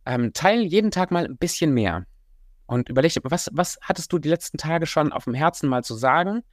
Ähm, 0.06 0.32
teil 0.34 0.62
jeden 0.62 0.92
Tag 0.92 1.12
mal 1.12 1.26
ein 1.26 1.38
bisschen 1.38 1.74
mehr 1.74 2.06
und 2.68 2.90
überleg 2.90 3.18
was, 3.24 3.50
was 3.54 3.78
hattest 3.82 4.14
du 4.14 4.20
die 4.20 4.30
letzten 4.30 4.58
Tage 4.58 4.86
schon 4.86 5.12
auf 5.12 5.26
dem 5.26 5.34
Herzen 5.34 5.68
mal 5.68 5.84
zu 5.84 5.96
sagen 5.96 6.44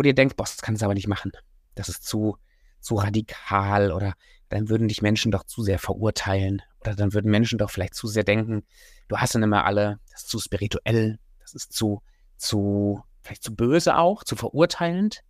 wo 0.00 0.02
dir 0.02 0.14
denkt, 0.14 0.38
boah, 0.38 0.44
das 0.44 0.62
kannst 0.62 0.80
du 0.80 0.86
aber 0.86 0.94
nicht 0.94 1.08
machen. 1.08 1.30
Das 1.74 1.90
ist 1.90 2.06
zu, 2.06 2.38
zu 2.80 2.94
radikal 2.94 3.92
oder 3.92 4.14
dann 4.48 4.70
würden 4.70 4.88
dich 4.88 5.02
Menschen 5.02 5.30
doch 5.30 5.44
zu 5.44 5.62
sehr 5.62 5.78
verurteilen 5.78 6.62
oder 6.80 6.94
dann 6.94 7.12
würden 7.12 7.30
Menschen 7.30 7.58
doch 7.58 7.70
vielleicht 7.70 7.94
zu 7.94 8.06
sehr 8.06 8.24
denken, 8.24 8.64
du 9.08 9.18
hast 9.18 9.34
dann 9.34 9.42
immer 9.42 9.66
alle, 9.66 10.00
das 10.10 10.22
ist 10.22 10.30
zu 10.30 10.38
spirituell, 10.40 11.18
das 11.40 11.52
ist 11.52 11.74
zu, 11.74 12.00
zu, 12.38 13.02
vielleicht 13.20 13.42
zu 13.42 13.54
böse 13.54 13.98
auch, 13.98 14.24
zu 14.24 14.36
verurteilend. 14.36 15.20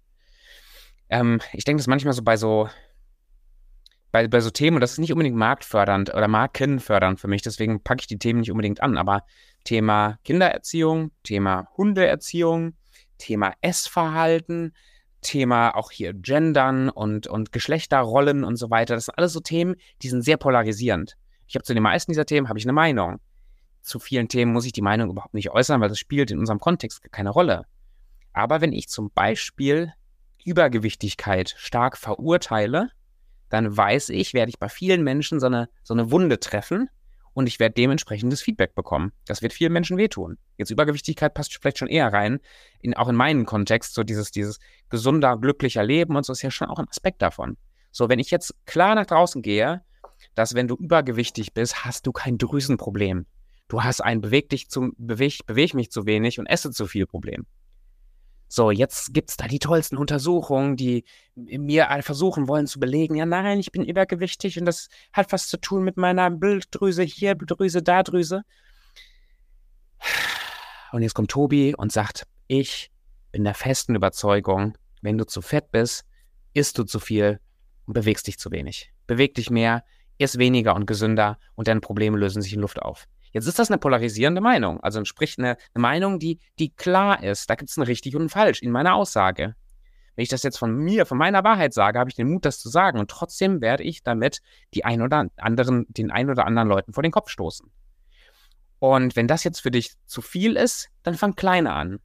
Ähm, 1.08 1.40
ich 1.52 1.64
denke 1.64 1.80
das 1.80 1.88
manchmal 1.88 2.14
so 2.14 2.22
bei 2.22 2.36
so, 2.36 2.68
bei, 4.12 4.28
bei 4.28 4.38
so 4.38 4.50
Themen, 4.50 4.76
und 4.76 4.82
das 4.82 4.92
ist 4.92 4.98
nicht 4.98 5.12
unbedingt 5.12 5.36
marktfördernd 5.36 6.14
oder 6.14 6.28
markenfördernd 6.28 7.18
für 7.18 7.26
mich, 7.26 7.42
deswegen 7.42 7.82
packe 7.82 8.02
ich 8.02 8.06
die 8.06 8.18
Themen 8.18 8.38
nicht 8.38 8.52
unbedingt 8.52 8.80
an, 8.84 8.96
aber 8.96 9.24
Thema 9.64 10.20
Kindererziehung, 10.22 11.10
Thema 11.24 11.66
Hundeerziehung, 11.76 12.74
Thema 13.20 13.52
Essverhalten, 13.60 14.74
Thema 15.20 15.76
auch 15.76 15.90
hier 15.90 16.14
Gendern 16.14 16.88
und, 16.88 17.26
und 17.26 17.52
Geschlechterrollen 17.52 18.42
und 18.42 18.56
so 18.56 18.70
weiter. 18.70 18.94
Das 18.94 19.04
sind 19.06 19.18
alles 19.18 19.32
so 19.32 19.40
Themen, 19.40 19.76
die 20.02 20.08
sind 20.08 20.22
sehr 20.22 20.36
polarisierend. 20.36 21.16
Ich 21.46 21.54
habe 21.54 21.64
zu 21.64 21.74
den 21.74 21.82
meisten 21.82 22.10
dieser 22.10 22.26
Themen 22.26 22.48
habe 22.48 22.58
ich 22.58 22.64
eine 22.64 22.72
Meinung. 22.72 23.20
Zu 23.82 23.98
vielen 23.98 24.28
Themen 24.28 24.52
muss 24.52 24.66
ich 24.66 24.72
die 24.72 24.82
Meinung 24.82 25.10
überhaupt 25.10 25.34
nicht 25.34 25.50
äußern, 25.50 25.80
weil 25.80 25.88
das 25.88 25.98
spielt 25.98 26.30
in 26.30 26.38
unserem 26.38 26.60
Kontext 26.60 27.00
keine 27.12 27.30
Rolle. 27.30 27.66
Aber 28.32 28.60
wenn 28.60 28.72
ich 28.72 28.88
zum 28.88 29.10
Beispiel 29.10 29.92
Übergewichtigkeit 30.44 31.54
stark 31.56 31.96
verurteile, 31.96 32.90
dann 33.48 33.76
weiß 33.76 34.10
ich, 34.10 34.32
werde 34.32 34.50
ich 34.50 34.58
bei 34.58 34.68
vielen 34.68 35.02
Menschen 35.02 35.40
so 35.40 35.46
eine, 35.46 35.68
so 35.82 35.92
eine 35.92 36.10
Wunde 36.10 36.40
treffen, 36.40 36.88
und 37.34 37.46
ich 37.46 37.60
werde 37.60 37.74
dementsprechendes 37.74 38.42
Feedback 38.42 38.74
bekommen. 38.74 39.12
Das 39.26 39.42
wird 39.42 39.52
vielen 39.52 39.72
Menschen 39.72 39.96
wehtun. 39.96 40.38
Jetzt 40.56 40.70
Übergewichtigkeit 40.70 41.34
passt 41.34 41.54
vielleicht 41.54 41.78
schon 41.78 41.88
eher 41.88 42.12
rein, 42.12 42.40
in, 42.80 42.94
auch 42.94 43.08
in 43.08 43.16
meinen 43.16 43.46
Kontext, 43.46 43.94
so 43.94 44.02
dieses, 44.02 44.30
dieses 44.30 44.58
gesunder, 44.88 45.36
glücklicher 45.36 45.84
Leben 45.84 46.16
und 46.16 46.24
so 46.26 46.32
ist 46.32 46.42
ja 46.42 46.50
schon 46.50 46.68
auch 46.68 46.78
ein 46.78 46.88
Aspekt 46.88 47.22
davon. 47.22 47.56
So, 47.92 48.08
wenn 48.08 48.18
ich 48.18 48.30
jetzt 48.30 48.54
klar 48.66 48.94
nach 48.94 49.06
draußen 49.06 49.42
gehe, 49.42 49.82
dass 50.34 50.54
wenn 50.54 50.68
du 50.68 50.76
übergewichtig 50.76 51.54
bist, 51.54 51.84
hast 51.84 52.06
du 52.06 52.12
kein 52.12 52.38
Drüsenproblem. 52.38 53.26
Du 53.68 53.82
hast 53.82 54.00
ein 54.00 54.20
beweg 54.20 54.48
dich 54.48 54.68
zu, 54.68 54.92
beweg, 54.96 55.46
beweg 55.46 55.74
mich 55.74 55.90
zu 55.90 56.06
wenig 56.06 56.38
und 56.38 56.46
esse 56.46 56.70
zu 56.70 56.86
viel 56.86 57.06
Problem. 57.06 57.46
So, 58.52 58.72
jetzt 58.72 59.14
gibt 59.14 59.30
es 59.30 59.36
da 59.36 59.46
die 59.46 59.60
tollsten 59.60 59.96
Untersuchungen, 59.96 60.74
die 60.74 61.04
mir 61.36 61.86
versuchen 62.00 62.48
wollen 62.48 62.66
zu 62.66 62.80
belegen, 62.80 63.14
ja 63.14 63.24
nein, 63.24 63.60
ich 63.60 63.70
bin 63.70 63.84
übergewichtig 63.84 64.58
und 64.58 64.64
das 64.64 64.88
hat 65.12 65.30
was 65.30 65.46
zu 65.46 65.56
tun 65.56 65.84
mit 65.84 65.96
meiner 65.96 66.32
Bilddrüse 66.32 67.04
hier, 67.04 67.36
Bilddrüse 67.36 67.80
da, 67.80 68.02
Drüse. 68.02 68.42
Und 70.90 71.02
jetzt 71.02 71.14
kommt 71.14 71.30
Tobi 71.30 71.76
und 71.76 71.92
sagt, 71.92 72.26
ich 72.48 72.90
bin 73.30 73.44
der 73.44 73.54
festen 73.54 73.94
Überzeugung, 73.94 74.76
wenn 75.00 75.16
du 75.16 75.24
zu 75.24 75.42
fett 75.42 75.70
bist, 75.70 76.04
isst 76.52 76.76
du 76.76 76.82
zu 76.82 76.98
viel 76.98 77.38
und 77.86 77.94
bewegst 77.94 78.26
dich 78.26 78.40
zu 78.40 78.50
wenig. 78.50 78.92
Beweg 79.06 79.36
dich 79.36 79.50
mehr, 79.50 79.84
isst 80.18 80.38
weniger 80.38 80.74
und 80.74 80.86
gesünder 80.86 81.38
und 81.54 81.68
deine 81.68 81.80
Probleme 81.80 82.18
lösen 82.18 82.42
sich 82.42 82.54
in 82.54 82.60
Luft 82.60 82.82
auf. 82.82 83.06
Jetzt 83.32 83.46
ist 83.46 83.58
das 83.58 83.70
eine 83.70 83.78
polarisierende 83.78 84.40
Meinung, 84.40 84.80
also 84.80 85.04
sprich 85.04 85.38
eine, 85.38 85.56
eine 85.74 85.82
Meinung, 85.82 86.18
die, 86.18 86.40
die 86.58 86.70
klar 86.70 87.22
ist. 87.22 87.48
Da 87.48 87.54
gibt 87.54 87.70
es 87.70 87.76
ein 87.76 87.82
richtig 87.82 88.16
und 88.16 88.22
ein 88.22 88.28
falsch 88.28 88.60
in 88.60 88.72
meiner 88.72 88.94
Aussage. 88.94 89.54
Wenn 90.16 90.22
ich 90.22 90.28
das 90.28 90.42
jetzt 90.42 90.58
von 90.58 90.76
mir, 90.76 91.06
von 91.06 91.16
meiner 91.16 91.44
Wahrheit 91.44 91.72
sage, 91.72 91.98
habe 91.98 92.10
ich 92.10 92.16
den 92.16 92.28
Mut, 92.28 92.44
das 92.44 92.58
zu 92.58 92.68
sagen. 92.68 92.98
Und 92.98 93.10
trotzdem 93.10 93.60
werde 93.60 93.84
ich 93.84 94.02
damit 94.02 94.40
die 94.74 94.84
ein 94.84 95.00
oder 95.00 95.28
anderen, 95.36 95.86
den 95.88 96.10
ein 96.10 96.28
oder 96.28 96.46
anderen 96.46 96.68
Leuten 96.68 96.92
vor 96.92 97.02
den 97.02 97.12
Kopf 97.12 97.30
stoßen. 97.30 97.70
Und 98.80 99.14
wenn 99.14 99.28
das 99.28 99.44
jetzt 99.44 99.60
für 99.60 99.70
dich 99.70 99.94
zu 100.06 100.22
viel 100.22 100.56
ist, 100.56 100.88
dann 101.04 101.14
fang 101.14 101.36
kleiner 101.36 101.74
an. 101.74 102.00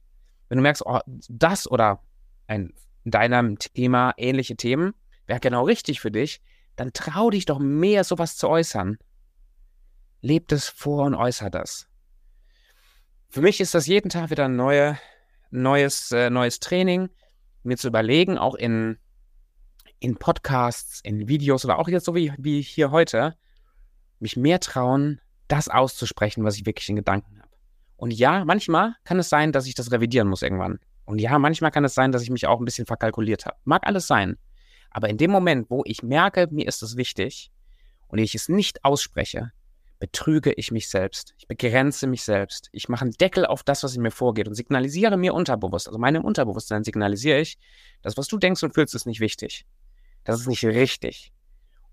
Wenn 0.48 0.58
du 0.58 0.62
merkst, 0.62 0.84
oh, 0.86 1.00
das 1.28 1.68
oder 1.68 2.02
ein, 2.46 2.72
in 3.04 3.10
deinem 3.10 3.58
Thema 3.58 4.14
ähnliche 4.16 4.56
Themen 4.56 4.94
wäre 5.26 5.40
genau 5.40 5.64
richtig 5.64 6.00
für 6.00 6.12
dich, 6.12 6.40
dann 6.76 6.92
trau 6.92 7.30
dich 7.30 7.46
doch 7.46 7.58
mehr, 7.58 8.04
sowas 8.04 8.36
zu 8.36 8.48
äußern 8.48 8.98
lebt 10.20 10.52
es 10.52 10.68
vor 10.68 11.04
und 11.04 11.14
äußert 11.14 11.54
das. 11.54 11.88
Für 13.28 13.40
mich 13.40 13.60
ist 13.60 13.74
das 13.74 13.86
jeden 13.86 14.08
Tag 14.08 14.30
wieder 14.30 14.46
ein 14.46 14.56
neue, 14.56 14.98
neues, 15.50 16.12
äh, 16.12 16.30
neues 16.30 16.60
Training, 16.60 17.10
mir 17.62 17.76
zu 17.76 17.88
überlegen, 17.88 18.38
auch 18.38 18.54
in 18.54 18.98
in 19.98 20.16
Podcasts, 20.16 21.00
in 21.02 21.28
Videos 21.28 21.64
oder 21.64 21.78
auch 21.78 21.88
jetzt 21.88 22.04
so 22.04 22.14
wie, 22.14 22.32
wie 22.38 22.60
hier 22.60 22.90
heute, 22.90 23.34
mich 24.18 24.36
mehr 24.36 24.60
trauen, 24.60 25.20
das 25.48 25.68
auszusprechen, 25.68 26.44
was 26.44 26.56
ich 26.56 26.66
wirklich 26.66 26.88
in 26.88 26.96
Gedanken 26.96 27.38
habe. 27.38 27.50
Und 27.96 28.12
ja, 28.12 28.44
manchmal 28.44 28.94
kann 29.04 29.18
es 29.18 29.28
sein, 29.28 29.52
dass 29.52 29.66
ich 29.66 29.74
das 29.74 29.90
revidieren 29.90 30.28
muss 30.28 30.42
irgendwann. 30.42 30.78
Und 31.04 31.20
ja, 31.20 31.38
manchmal 31.38 31.70
kann 31.70 31.84
es 31.84 31.94
sein, 31.94 32.12
dass 32.12 32.22
ich 32.22 32.30
mich 32.30 32.46
auch 32.46 32.58
ein 32.58 32.64
bisschen 32.64 32.86
verkalkuliert 32.86 33.46
habe. 33.46 33.56
Mag 33.64 33.86
alles 33.86 34.06
sein. 34.06 34.36
Aber 34.90 35.08
in 35.08 35.18
dem 35.18 35.30
Moment, 35.30 35.70
wo 35.70 35.82
ich 35.86 36.02
merke, 36.02 36.48
mir 36.50 36.66
ist 36.66 36.82
es 36.82 36.96
wichtig 36.96 37.50
und 38.08 38.18
ich 38.18 38.34
es 38.34 38.48
nicht 38.48 38.84
ausspreche, 38.84 39.52
betrüge 39.98 40.52
ich 40.52 40.70
mich 40.70 40.88
selbst. 40.88 41.34
Ich 41.38 41.48
begrenze 41.48 42.06
mich 42.06 42.22
selbst. 42.22 42.68
Ich 42.72 42.88
mache 42.88 43.02
einen 43.02 43.12
Deckel 43.12 43.46
auf 43.46 43.62
das, 43.62 43.82
was 43.82 43.96
in 43.96 44.02
mir 44.02 44.10
vorgeht 44.10 44.48
und 44.48 44.54
signalisiere 44.54 45.16
mir 45.16 45.34
unterbewusst. 45.34 45.88
Also 45.88 45.98
meinem 45.98 46.24
Unterbewusstsein 46.24 46.84
signalisiere 46.84 47.40
ich, 47.40 47.58
das, 48.02 48.16
was 48.16 48.28
du 48.28 48.38
denkst 48.38 48.62
und 48.62 48.74
fühlst, 48.74 48.94
ist 48.94 49.06
nicht 49.06 49.20
wichtig. 49.20 49.66
Das 50.24 50.40
ist 50.40 50.46
nicht 50.46 50.64
richtig. 50.64 51.32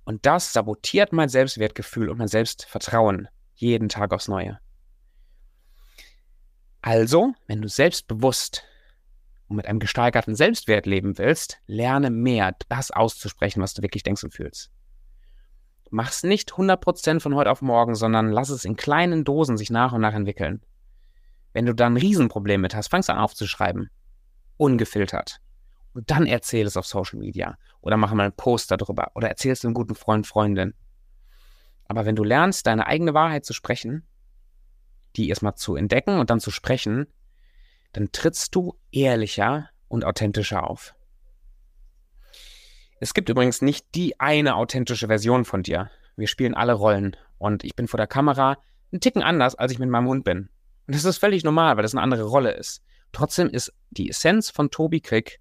Und 0.06 0.26
das 0.26 0.52
sabotiert 0.52 1.14
mein 1.14 1.30
Selbstwertgefühl 1.30 2.10
und 2.10 2.18
mein 2.18 2.28
Selbstvertrauen 2.28 3.28
jeden 3.56 3.90
Tag 3.90 4.14
aufs 4.14 4.28
Neue. 4.28 4.60
Also, 6.82 7.34
wenn 7.48 7.62
du 7.62 7.70
selbstbewusst 7.70 8.64
und 9.48 9.56
mit 9.56 9.68
einem 9.68 9.80
gesteigerten 9.80 10.36
Selbstwert 10.36 10.86
leben 10.86 11.18
willst, 11.18 11.60
lerne 11.66 12.10
mehr, 12.10 12.56
das 12.68 12.92
auszusprechen, 12.92 13.62
was 13.62 13.74
du 13.74 13.82
wirklich 13.82 14.04
denkst 14.04 14.24
und 14.24 14.34
fühlst. 14.34 14.70
Mach's 15.96 16.24
nicht 16.24 16.54
100% 16.54 17.20
von 17.20 17.36
heute 17.36 17.52
auf 17.52 17.62
morgen, 17.62 17.94
sondern 17.94 18.32
lass 18.32 18.50
es 18.50 18.66
in 18.66 18.76
kleinen 18.76 19.24
Dosen 19.24 19.58
sich 19.58 19.70
nach 19.70 19.94
und 19.94 20.02
nach 20.02 20.16
entwickeln. 20.16 20.60
Wenn 21.52 21.68
du 21.68 21.76
da 21.76 21.86
ein 21.86 21.98
Riesenproblem 21.98 22.62
mit 22.62 22.74
hast, 22.74 22.88
fangst 22.88 23.12
an 23.12 23.20
aufzuschreiben. 23.20 23.92
Ungefiltert. 24.58 25.38
Und 25.94 26.10
dann 26.10 26.26
erzähl 26.26 26.66
es 26.66 26.78
auf 26.78 26.88
Social 26.88 27.20
Media. 27.20 27.60
Oder 27.80 27.98
mach 27.98 28.12
mal 28.12 28.24
einen 28.24 28.36
Post 28.36 28.72
darüber. 28.72 29.12
Oder 29.14 29.30
erzähl 29.30 29.52
es 29.52 29.64
einem 29.64 29.76
guten 29.76 29.94
Freund, 29.94 30.26
Freundin. 30.26 30.74
Aber 31.88 32.08
wenn 32.08 32.16
du 32.16 32.24
lernst, 32.24 32.66
deine 32.66 32.88
eigene 32.88 33.14
Wahrheit 33.14 33.46
zu 33.46 33.54
sprechen, 33.54 34.08
die 35.16 35.30
erstmal 35.30 35.54
zu 35.54 35.76
entdecken 35.76 36.18
und 36.18 36.32
dann 36.32 36.40
zu 36.40 36.50
sprechen, 36.50 37.06
dann 37.92 38.12
trittst 38.12 38.56
du 38.56 38.80
ehrlicher 38.92 39.70
und 39.90 40.06
authentischer 40.06 40.68
auf. 40.68 40.96
Es 43.00 43.14
gibt 43.14 43.30
übrigens 43.30 43.62
nicht 43.62 43.96
die 43.96 44.20
eine 44.20 44.56
authentische 44.56 45.08
Version 45.08 45.46
von 45.46 45.64
dir. 45.64 45.90
Wir 46.16 46.28
spielen 46.28 46.54
alle 46.54 46.74
Rollen 46.74 47.16
und 47.38 47.64
ich 47.64 47.76
bin 47.76 47.88
vor 47.88 47.98
der 47.98 48.08
Kamera 48.08 48.58
einen 48.92 49.02
Ticken 49.02 49.24
anders, 49.24 49.56
als 49.56 49.72
ich 49.72 49.80
mit 49.80 49.90
meinem 49.90 50.08
Hund 50.08 50.24
bin. 50.24 50.50
Und 50.88 50.96
das 50.96 51.06
ist 51.06 51.18
völlig 51.18 51.44
normal, 51.44 51.76
weil 51.76 51.84
das 51.84 51.94
eine 51.94 52.02
andere 52.02 52.24
Rolle 52.24 52.52
ist. 52.52 52.84
Trotzdem 53.12 53.50
ist 53.50 53.74
die 53.92 54.10
Essenz 54.10 54.50
von 54.50 54.72
Tobi 54.72 55.02
Krieg 55.02 55.40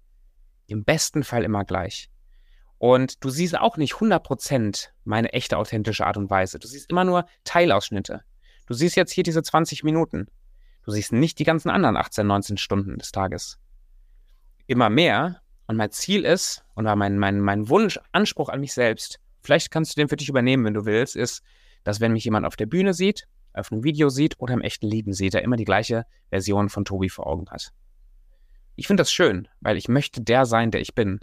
im 0.67 0.83
besten 0.83 1.23
Fall 1.23 1.43
immer 1.43 1.65
gleich. 1.65 2.09
Und 2.77 3.23
du 3.23 3.29
siehst 3.29 3.57
auch 3.57 3.77
nicht 3.77 3.93
100% 3.93 4.89
meine 5.05 5.31
echte 5.31 5.57
authentische 5.57 6.05
Art 6.05 6.17
und 6.17 6.29
Weise. 6.29 6.59
Du 6.59 6.67
siehst 6.67 6.89
immer 6.89 7.05
nur 7.05 7.25
Teilausschnitte. 7.43 8.23
Du 8.67 8.73
siehst 8.73 8.95
jetzt 8.95 9.11
hier 9.11 9.23
diese 9.23 9.41
20 9.41 9.83
Minuten. 9.83 10.27
Du 10.83 10.91
siehst 10.91 11.13
nicht 11.13 11.39
die 11.39 11.45
ganzen 11.45 11.69
anderen 11.69 11.95
18, 11.95 12.27
19 12.27 12.57
Stunden 12.57 12.97
des 12.97 13.11
Tages. 13.11 13.59
Immer 14.67 14.89
mehr 14.89 15.41
und 15.67 15.77
mein 15.77 15.91
Ziel 15.91 16.25
ist, 16.25 16.63
und 16.75 16.85
mein, 16.85 17.17
mein, 17.17 17.39
mein 17.39 17.69
Wunsch, 17.69 17.99
Anspruch 18.11 18.49
an 18.49 18.59
mich 18.59 18.73
selbst, 18.73 19.19
vielleicht 19.41 19.71
kannst 19.71 19.95
du 19.95 20.01
den 20.01 20.09
für 20.09 20.17
dich 20.17 20.29
übernehmen, 20.29 20.65
wenn 20.65 20.73
du 20.73 20.85
willst, 20.85 21.15
ist, 21.15 21.41
dass 21.83 21.99
wenn 21.99 22.13
mich 22.13 22.25
jemand 22.25 22.45
auf 22.45 22.55
der 22.55 22.65
Bühne 22.65 22.93
sieht, 22.93 23.27
auf 23.53 23.71
einem 23.71 23.83
Video 23.83 24.09
sieht 24.09 24.39
oder 24.39 24.53
im 24.53 24.61
echten 24.61 24.87
Leben 24.87 25.13
sieht, 25.13 25.35
er 25.35 25.43
immer 25.43 25.57
die 25.57 25.65
gleiche 25.65 26.05
Version 26.29 26.69
von 26.69 26.85
Tobi 26.85 27.09
vor 27.09 27.27
Augen 27.27 27.49
hat. 27.49 27.71
Ich 28.75 28.87
finde 28.87 29.01
das 29.01 29.11
schön, 29.11 29.47
weil 29.61 29.77
ich 29.77 29.87
möchte 29.87 30.21
der 30.21 30.45
sein, 30.45 30.71
der 30.71 30.81
ich 30.81 30.95
bin. 30.95 31.19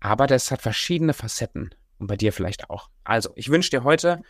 Aber 0.00 0.26
das 0.26 0.50
hat 0.50 0.62
verschiedene 0.62 1.12
Facetten 1.12 1.74
und 1.98 2.06
bei 2.06 2.16
dir 2.16 2.32
vielleicht 2.32 2.70
auch. 2.70 2.88
Also, 3.04 3.30
ich 3.36 3.50
wünsche 3.50 3.70
dir 3.70 3.84
heute 3.84 4.22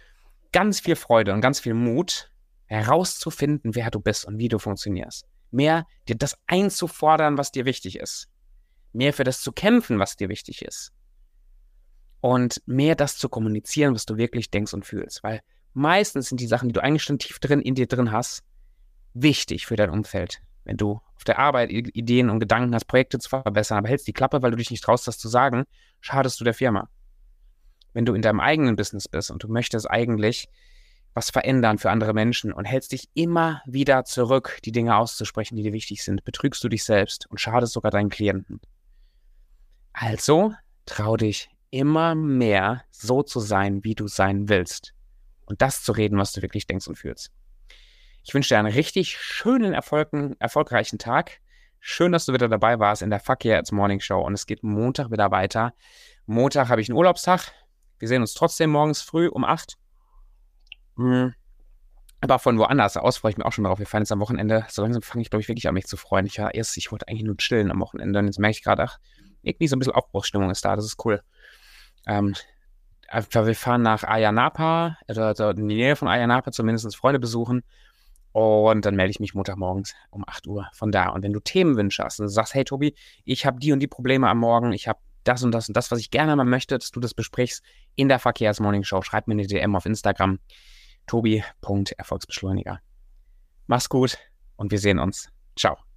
ganz 0.51 0.81
viel 0.81 0.97
Freude 0.97 1.33
und 1.33 1.41
ganz 1.41 1.61
viel 1.61 1.75
Mut, 1.75 2.31
herauszufinden, 2.67 3.75
wer 3.75 3.91
du 3.91 4.01
bist 4.01 4.25
und 4.25 4.39
wie 4.39 4.49
du 4.49 4.59
funktionierst. 4.59 5.27
Mehr 5.51 5.87
dir 6.09 6.17
das 6.17 6.37
einzufordern, 6.47 7.39
was 7.39 7.53
dir 7.53 7.65
wichtig 7.65 7.99
ist 7.99 8.32
mehr 8.93 9.13
für 9.13 9.25
das 9.25 9.41
zu 9.41 9.53
kämpfen, 9.53 9.99
was 9.99 10.17
dir 10.17 10.29
wichtig 10.29 10.63
ist. 10.63 10.93
Und 12.21 12.63
mehr 12.67 12.95
das 12.95 13.19
zu 13.19 13.29
kommunizieren, 13.29 13.95
was 13.95 14.07
du 14.07 14.17
wirklich 14.17 14.51
denkst 14.51 14.75
und 14.75 14.87
fühlst. 14.87 15.23
Weil 15.23 15.41
meistens 15.75 16.29
sind 16.29 16.41
die 16.41 16.47
Sachen, 16.47 16.69
die 16.69 16.73
du 16.73 16.83
eigentlich 16.83 17.03
schon 17.03 17.19
tief 17.19 17.39
drin 17.39 17.61
in 17.61 17.75
dir 17.75 17.87
drin 17.87 18.13
hast, 18.13 18.43
wichtig 19.15 19.67
für 19.67 19.77
dein 19.77 19.91
Umfeld. 19.91 20.41
Wenn 20.65 20.77
du 20.77 21.01
auf 21.17 21.25
der 21.25 21.39
Arbeit 21.39 21.71
Ideen 21.71 22.31
und 22.31 22.39
Gedanken 22.39 22.75
hast, 22.75 22.85
Projekte 22.85 23.19
zu 23.19 23.29
verbessern, 23.29 23.79
aber 23.79 23.89
hältst 23.89 24.07
die 24.07 24.13
Klappe, 24.13 24.43
weil 24.43 24.53
du 24.53 24.57
dich 24.57 24.71
nicht 24.71 24.85
traust, 24.85 25.09
das 25.09 25.19
zu 25.19 25.29
sagen, 25.29 25.65
schadest 26.01 26.39
du 26.41 26.45
der 26.45 26.55
Firma. 26.55 26.89
Wenn 27.93 28.07
du 28.07 28.15
in 28.15 28.23
deinem 28.23 28.41
eigenen 28.41 28.77
Business 28.77 29.09
bist 29.09 29.31
und 29.31 29.43
du 29.43 29.49
möchtest 29.49 29.91
eigentlich 29.91 30.49
was 31.15 31.31
verändern 31.31 31.79
für 31.79 31.91
andere 31.91 32.15
Menschen 32.15 32.53
und 32.53 32.65
hältst 32.65 32.93
dich 32.93 33.09
immer 33.15 33.63
wieder 33.67 34.05
zurück, 34.05 34.59
die 34.65 34.73
Dinge 34.73 34.97
auszusprechen, 34.97 35.57
die 35.57 35.63
dir 35.63 35.73
wichtig 35.73 36.03
sind, 36.03 36.25
betrügst 36.25 36.65
du 36.65 36.69
dich 36.69 36.85
selbst 36.85 37.27
und 37.29 37.41
schadest 37.41 37.75
sogar 37.75 37.91
deinen 37.91 38.09
Klienten. 38.09 38.61
Also 39.93 40.55
trau 40.87 41.17
dich 41.17 41.51
immer 41.71 42.15
mehr 42.15 42.85
so 42.91 43.23
zu 43.23 43.41
sein, 43.41 43.85
wie 43.85 43.95
du 43.95 44.09
sein 44.09 44.49
willst. 44.49 44.95
Und 45.47 45.63
das 45.63 45.83
zu 45.83 45.93
reden, 45.93 46.19
was 46.19 46.33
du 46.33 46.43
wirklich 46.43 46.67
denkst 46.67 46.87
und 46.87 46.97
fühlst. 46.97 47.31
Ich 48.25 48.35
wünsche 48.35 48.51
dir 48.51 48.59
einen 48.59 48.73
richtig 48.73 49.19
schönen, 49.19 49.73
Erfolgen, 49.73 50.37
erfolgreichen 50.39 50.99
Tag. 50.99 51.41
Schön, 51.81 52.13
dass 52.13 52.27
du 52.27 52.33
wieder 52.33 52.49
dabei 52.49 52.79
warst 52.79 53.03
in 53.03 53.11
der 53.11 53.19
Fuck 53.19 53.45
Yeah 53.45 53.59
It's 53.59 53.73
Morning 53.73 54.01
Show 54.01 54.21
und 54.21 54.35
es 54.35 54.47
geht 54.47 54.63
Montag 54.63 55.11
wieder 55.11 55.31
weiter. 55.33 55.75
Montag 56.27 56.69
habe 56.69 56.81
ich 56.81 56.89
einen 56.89 56.97
Urlaubstag. 56.97 57.51
Wir 57.99 58.07
sehen 58.07 58.21
uns 58.21 58.35
trotzdem 58.35 58.71
morgens 58.71 59.03
früh 59.03 59.29
um 59.29 59.45
8. 59.45 59.77
Mhm. 60.97 61.35
Aber 62.21 62.39
von 62.39 62.57
woanders 62.57 62.97
aus 62.97 63.17
freue 63.17 63.33
ich 63.33 63.37
mich 63.37 63.45
auch 63.45 63.53
schon 63.53 63.65
darauf. 63.65 63.81
Wir 63.81 63.87
fahren 63.87 64.03
jetzt 64.03 64.13
am 64.13 64.21
Wochenende. 64.21 64.65
So 64.69 64.83
langsam 64.83 65.03
fange 65.03 65.23
ich, 65.23 65.31
glaube 65.31 65.41
ich, 65.41 65.49
wirklich 65.49 65.67
an, 65.67 65.75
mich 65.75 65.87
zu 65.87 65.97
freuen. 65.97 66.25
Ich 66.27 66.39
war 66.39 66.55
erst, 66.55 66.77
ich 66.77 66.93
wollte 66.93 67.09
eigentlich 67.09 67.25
nur 67.25 67.37
chillen 67.37 67.73
am 67.73 67.81
Wochenende 67.81 68.21
und 68.21 68.27
jetzt 68.27 68.39
merke 68.39 68.57
ich 68.57 68.63
gerade, 68.63 68.85
ach, 68.85 68.99
irgendwie 69.43 69.69
so 69.69 69.77
ein 69.77 69.79
bisschen 69.79 69.95
Aufbruchsstimmung 69.95 70.51
ist 70.51 70.65
da. 70.65 70.77
Das 70.77 70.85
ist 70.85 71.05
cool. 71.05 71.23
Ähm, 72.07 72.35
wir 73.11 73.55
fahren 73.55 73.83
nach 73.83 74.05
Ayanapa, 74.05 74.97
also, 75.07 75.23
also 75.23 75.51
in 75.51 75.69
die 75.69 75.77
Nähe 75.77 75.97
von 75.97 76.09
Ayanapa 76.09 76.51
zumindest 76.53 76.97
Freunde 76.97 77.21
besuchen. 77.21 77.63
Und 78.33 78.87
dann 78.87 78.97
melde 78.97 79.11
ich 79.11 79.21
mich 79.21 79.35
Montagmorgens 79.35 79.95
um 80.11 80.25
8 80.27 80.47
Uhr 80.47 80.67
von 80.73 80.91
da. 80.91 81.11
Und 81.11 81.23
wenn 81.23 81.35
du 81.35 81.41
Themenwünsche 81.41 82.03
hast 82.03 82.19
und 82.19 82.29
sagst, 82.29 82.55
hey 82.55 82.65
Tobi, 82.65 82.95
ich 83.25 83.45
habe 83.45 83.61
die 83.61 83.73
und 83.73 83.81
die 83.81 83.89
Probleme 83.89 84.29
am 84.29 84.39
Morgen, 84.39 84.73
ich 84.73 84.89
habe 84.89 85.01
das 85.25 85.43
und 85.43 85.53
das 85.53 85.69
und 85.69 85.77
das, 85.77 85.91
was 85.91 86.01
ich 86.01 86.11
gerne 86.11 86.35
mal 86.35 86.45
möchte, 86.45 86.79
dass 86.79 86.91
du 86.91 87.01
das 87.01 87.13
besprichst 87.13 87.63
in 87.95 88.09
der 88.09 88.19
Verkehrsmorning-Show, 88.19 89.03
schreib 89.03 89.29
mir 89.29 89.35
eine 89.35 89.47
DM 89.47 89.77
auf 89.77 89.85
Instagram, 89.85 90.39
tobi.erfolgsbeschleuniger. 91.07 92.81
Mach's 93.67 93.89
gut 93.89 94.19
und 94.57 94.71
wir 94.71 94.79
sehen 94.79 94.99
uns. 94.99 95.29
Ciao. 95.57 95.92